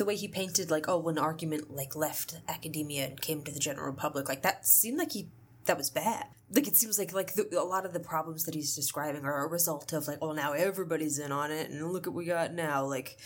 [0.00, 3.60] the way he painted like oh when argument like left academia and came to the
[3.60, 5.28] general public like that seemed like he
[5.66, 6.26] that was bad.
[6.50, 9.44] Like it seems like like the, a lot of the problems that he's describing are
[9.44, 12.52] a result of like oh now everybody's in on it and look what we got
[12.52, 13.18] now like.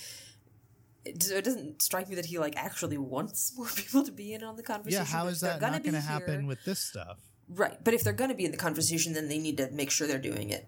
[1.05, 4.33] It, so it doesn't strike me that he like actually wants more people to be
[4.35, 5.07] in on the conversation.
[5.07, 7.19] Yeah, how is that gonna not going to happen here- with this stuff?
[7.47, 7.77] Right.
[7.85, 10.07] But if they're going to be in the conversation, then they need to make sure
[10.07, 10.67] they're doing it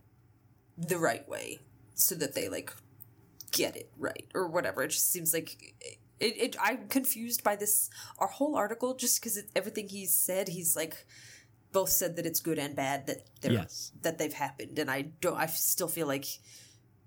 [0.76, 1.60] the right way
[1.94, 2.70] so that they like
[3.52, 4.82] get it right or whatever.
[4.82, 5.74] It just seems like
[6.20, 10.74] it, it I'm confused by this our whole article just cuz everything he's said he's
[10.76, 11.06] like
[11.72, 13.92] both said that it's good and bad that they're Yes.
[14.02, 16.26] that they've happened and I don't I still feel like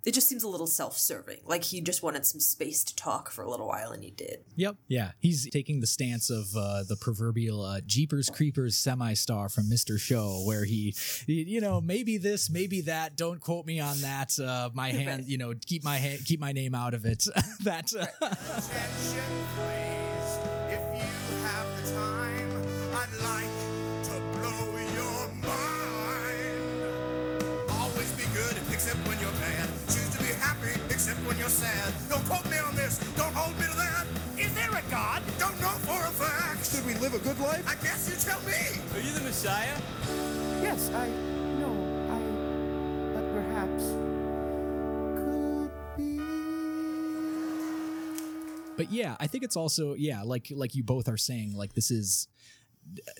[0.05, 1.39] it just seems a little self-serving.
[1.45, 4.39] Like he just wanted some space to talk for a little while, and he did.
[4.55, 4.75] Yep.
[4.87, 5.11] Yeah.
[5.19, 9.99] He's taking the stance of uh, the proverbial uh, Jeepers Creepers semi star from Mr.
[9.99, 10.95] Show, where he,
[11.27, 13.15] he- you know, maybe this, maybe that.
[13.17, 14.37] Don't quote me on that.
[14.39, 17.25] Uh, my hand, you know, keep my hand, keep my name out of it.
[17.63, 17.91] that.
[31.91, 32.09] When.
[32.09, 32.97] Don't quote me on this.
[33.15, 34.05] Don't hold me to that.
[34.37, 35.21] Is there a God?
[35.37, 36.65] Don't know for a fact.
[36.71, 37.65] Should we live a good life?
[37.67, 38.81] I guess you tell me.
[38.95, 39.77] Are you the Messiah?
[40.61, 41.07] Yes, I
[41.59, 41.75] know.
[42.09, 42.19] I.
[43.13, 43.83] But perhaps.
[45.19, 46.19] Could be.
[48.77, 51.91] but yeah, I think it's also yeah, like like you both are saying, like this
[51.91, 52.27] is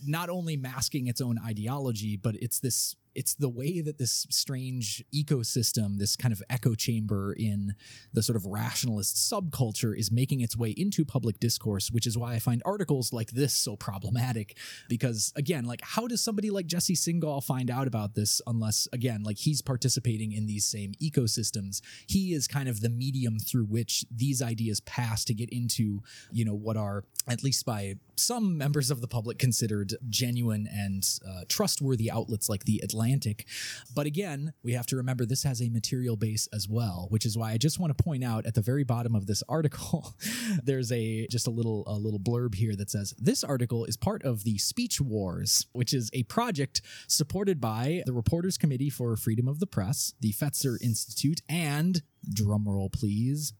[0.06, 5.04] not only masking its own ideology, but it's this it's the way that this strange
[5.14, 7.76] ecosystem, this kind of echo chamber in
[8.14, 12.34] the sort of rationalist subculture is making its way into public discourse, which is why
[12.34, 14.56] I find articles like this so problematic.
[14.88, 19.24] Because again, like how does somebody like Jesse Singal find out about this unless again,
[19.24, 21.82] like he's participating in these same ecosystems?
[22.08, 26.46] He is kind of the medium through which these ideas pass to get into, you
[26.46, 31.42] know, what are at least by some members of the public considered genuine and uh,
[31.48, 33.09] trustworthy outlets like the Atlantic.
[33.96, 37.38] But again, we have to remember this has a material base as well, which is
[37.38, 40.16] why I just want to point out at the very bottom of this article,
[40.64, 44.24] there's a just a little a little blurb here that says this article is part
[44.24, 49.48] of the Speech Wars, which is a project supported by the Reporters Committee for Freedom
[49.48, 52.02] of the Press, the Fetzer Institute, and
[52.34, 53.54] drumroll please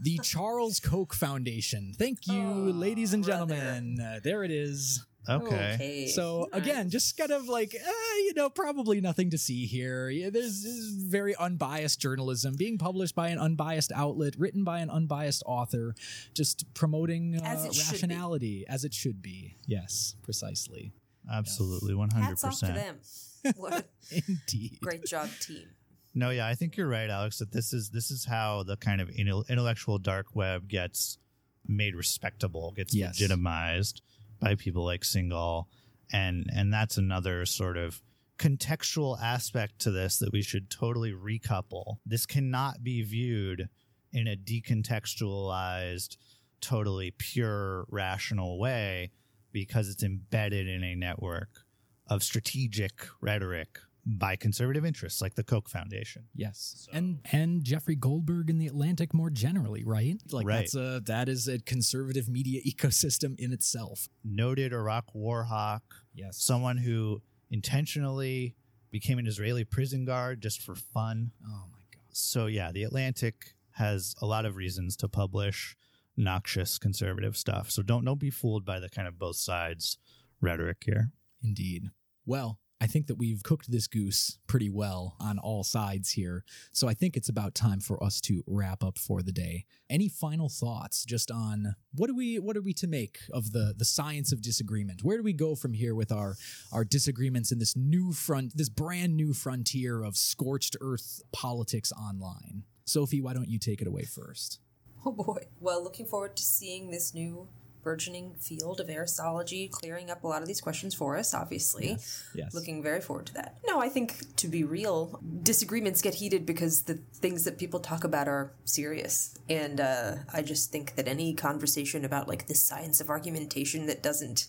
[0.00, 1.92] the Charles Koch Foundation.
[1.96, 4.00] Thank you, ladies and gentlemen.
[4.00, 5.04] Uh, there it is.
[5.28, 6.10] Okay.
[6.14, 7.90] So again, just kind of like uh,
[8.24, 10.08] you know, probably nothing to see here.
[10.10, 14.90] Yeah, there's, there's very unbiased journalism being published by an unbiased outlet, written by an
[14.90, 15.94] unbiased author,
[16.34, 17.92] just promoting uh, As it should be.
[17.92, 19.56] rationality as it should be.
[19.66, 20.92] Yes, precisely.
[21.32, 22.74] Absolutely, one hundred Hats off to percent.
[22.76, 22.98] them.
[23.56, 24.78] What Indeed.
[24.80, 25.66] great job, team.
[26.14, 27.38] No, yeah, I think you're right, Alex.
[27.38, 31.18] That this is this is how the kind of intellectual dark web gets
[31.66, 33.14] made respectable, gets Yes.
[33.20, 34.02] legitimized
[34.42, 35.66] by people like Singal,
[36.12, 38.02] and and that's another sort of
[38.38, 41.98] contextual aspect to this that we should totally recouple.
[42.04, 43.68] This cannot be viewed
[44.12, 46.16] in a decontextualized,
[46.60, 49.12] totally pure, rational way
[49.52, 51.64] because it's embedded in a network
[52.08, 56.24] of strategic rhetoric by conservative interests like the Koch Foundation.
[56.34, 60.20] Yes, and and Jeffrey Goldberg in the Atlantic more generally, right?
[60.30, 60.56] Like Right.
[60.56, 64.08] that's a that is a conservative media ecosystem in itself.
[64.24, 65.82] Noted Iraq war hawk,
[66.14, 66.38] Yes.
[66.42, 68.54] someone who intentionally
[68.90, 71.30] became an Israeli prison guard just for fun.
[71.46, 72.02] Oh my god.
[72.12, 75.76] So yeah, the Atlantic has a lot of reasons to publish
[76.16, 77.70] noxious conservative stuff.
[77.70, 79.96] So don't don't be fooled by the kind of both sides
[80.40, 81.12] rhetoric here.
[81.42, 81.90] Indeed.
[82.26, 86.44] Well, I think that we've cooked this goose pretty well on all sides here.
[86.72, 89.66] So I think it's about time for us to wrap up for the day.
[89.88, 93.72] Any final thoughts just on what do we what are we to make of the
[93.78, 95.04] the science of disagreement?
[95.04, 96.34] Where do we go from here with our
[96.72, 102.64] our disagreements in this new front this brand new frontier of scorched earth politics online?
[102.84, 104.58] Sophie, why don't you take it away first?
[105.06, 105.46] Oh boy.
[105.60, 107.46] Well, looking forward to seeing this new
[107.82, 111.98] burgeoning field of erisology clearing up a lot of these questions for us, obviously.
[112.34, 112.54] Yes.
[112.54, 113.58] Looking very forward to that.
[113.66, 118.04] No, I think to be real, disagreements get heated because the things that people talk
[118.04, 119.34] about are serious.
[119.48, 124.02] And uh, I just think that any conversation about like the science of argumentation that
[124.02, 124.46] doesn't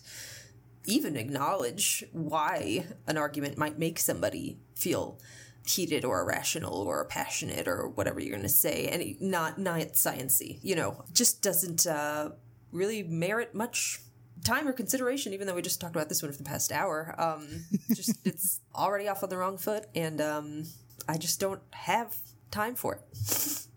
[0.86, 5.18] even acknowledge why an argument might make somebody feel
[5.66, 10.58] heated or irrational or passionate or whatever you're going to say and not not sciency
[10.62, 12.28] you know just doesn't uh,
[12.74, 14.00] really merit much
[14.44, 17.14] time or consideration even though we just talked about this one for the past hour
[17.18, 17.64] um
[17.94, 20.64] just it's already off on the wrong foot and um
[21.08, 22.14] i just don't have
[22.50, 23.00] time for it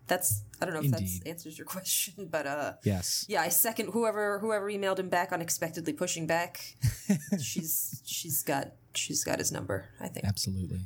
[0.07, 3.25] that's i don't know if that answers your question but uh Yes.
[3.29, 6.75] yeah, I second whoever whoever emailed him back unexpectedly pushing back.
[7.41, 9.85] she's she's got she's got his number.
[9.99, 10.25] I think.
[10.25, 10.81] Absolutely.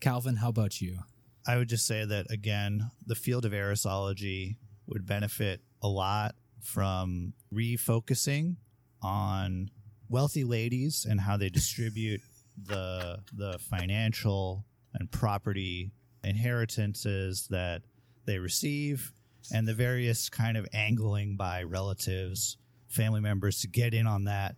[0.00, 0.98] Calvin, how about you?
[1.46, 4.56] I would just say that again, the field of erisology
[4.86, 8.56] would benefit a lot from refocusing
[9.02, 9.70] on
[10.08, 12.20] wealthy ladies and how they distribute
[12.64, 14.64] the the financial
[14.94, 15.90] and property
[16.22, 17.82] inheritances that
[18.26, 19.12] they receive
[19.52, 22.56] and the various kind of angling by relatives,
[22.88, 24.54] family members to get in on that,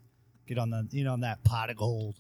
[0.47, 2.17] get on the you know on that pot of gold.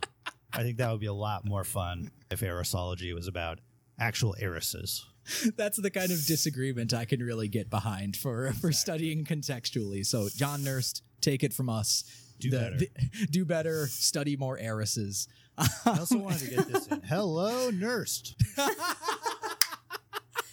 [0.52, 3.58] I think that would be a lot more fun if erisology was about
[3.98, 5.04] actual heiresses.
[5.56, 10.04] That's the kind of disagreement I can really get behind for for studying contextually.
[10.04, 12.04] So, John Nerst, take it from us.
[12.40, 12.78] Do better.
[13.30, 13.86] do better.
[13.86, 15.28] Study more heiresses.
[15.56, 17.00] I also wanted to get this in.
[17.08, 18.34] Hello, Nerst.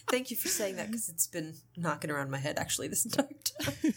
[0.10, 3.27] Thank you for saying that because it's been knocking around my head actually this entire
[3.43, 3.93] time.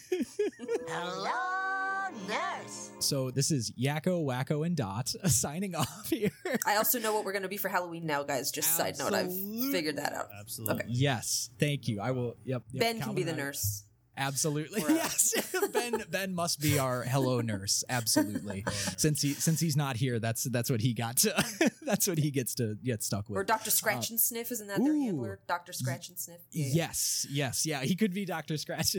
[0.89, 1.84] Hello,
[2.29, 2.91] nurse.
[3.01, 6.31] So this is Yakko, Wakko, and Dot signing off here.
[6.67, 8.51] I also know what we're going to be for Halloween now, guys.
[8.51, 9.33] Just side note, I've
[9.71, 10.29] figured that out.
[10.39, 10.75] Absolutely.
[10.77, 10.85] Okay.
[10.89, 12.01] yes, thank you.
[12.01, 12.37] I will.
[12.45, 12.63] Yep.
[12.73, 13.85] yep, Ben can be the and I- nurse.
[14.17, 14.81] Absolutely.
[14.81, 15.35] Yes.
[15.73, 17.83] ben Ben must be our hello nurse.
[17.89, 18.65] Absolutely.
[18.97, 21.45] since he since he's not here, that's that's what he got to
[21.83, 23.39] that's what he gets to get stuck with.
[23.39, 23.71] Or Dr.
[23.71, 25.05] Scratch and uh, Sniff, isn't that their ooh.
[25.05, 25.41] handler?
[25.49, 25.73] Dr.
[25.73, 26.39] Scratchansniff?
[26.53, 26.73] Yeah, yeah.
[26.75, 27.81] Yes, yes, yeah.
[27.81, 28.57] He could be Dr.
[28.57, 28.97] Scratch.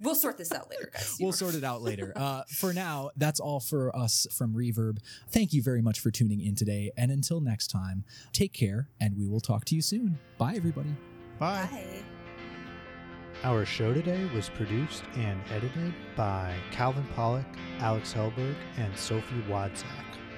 [0.00, 1.16] We'll sort this out later, guys.
[1.20, 2.12] we'll sort it out later.
[2.14, 4.98] Uh, for now, that's all for us from Reverb.
[5.30, 6.90] Thank you very much for tuning in today.
[6.96, 10.18] And until next time, take care and we will talk to you soon.
[10.38, 10.94] Bye, everybody.
[11.38, 11.68] Bye.
[11.70, 12.02] Bye.
[13.44, 17.44] Our show today was produced and edited by Calvin Pollak,
[17.80, 19.84] Alex Helberg, and Sophie Wodzak.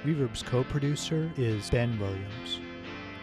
[0.04, 2.60] Reverb's co producer is Ben Williams.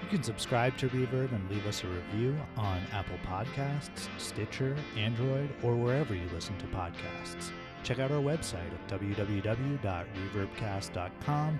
[0.05, 5.49] You can subscribe to Reverb and leave us a review on Apple Podcasts, Stitcher, Android,
[5.63, 7.49] or wherever you listen to podcasts.
[7.81, 11.59] Check out our website at www.reverbcast.com.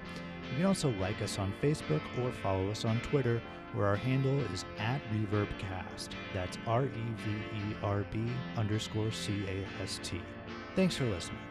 [0.51, 3.41] You can also like us on Facebook or follow us on Twitter,
[3.73, 6.09] where our handle is at ReverbCast.
[6.31, 8.27] That's R E V E R B
[8.57, 10.21] underscore C A S T.
[10.75, 11.41] Thanks for listening.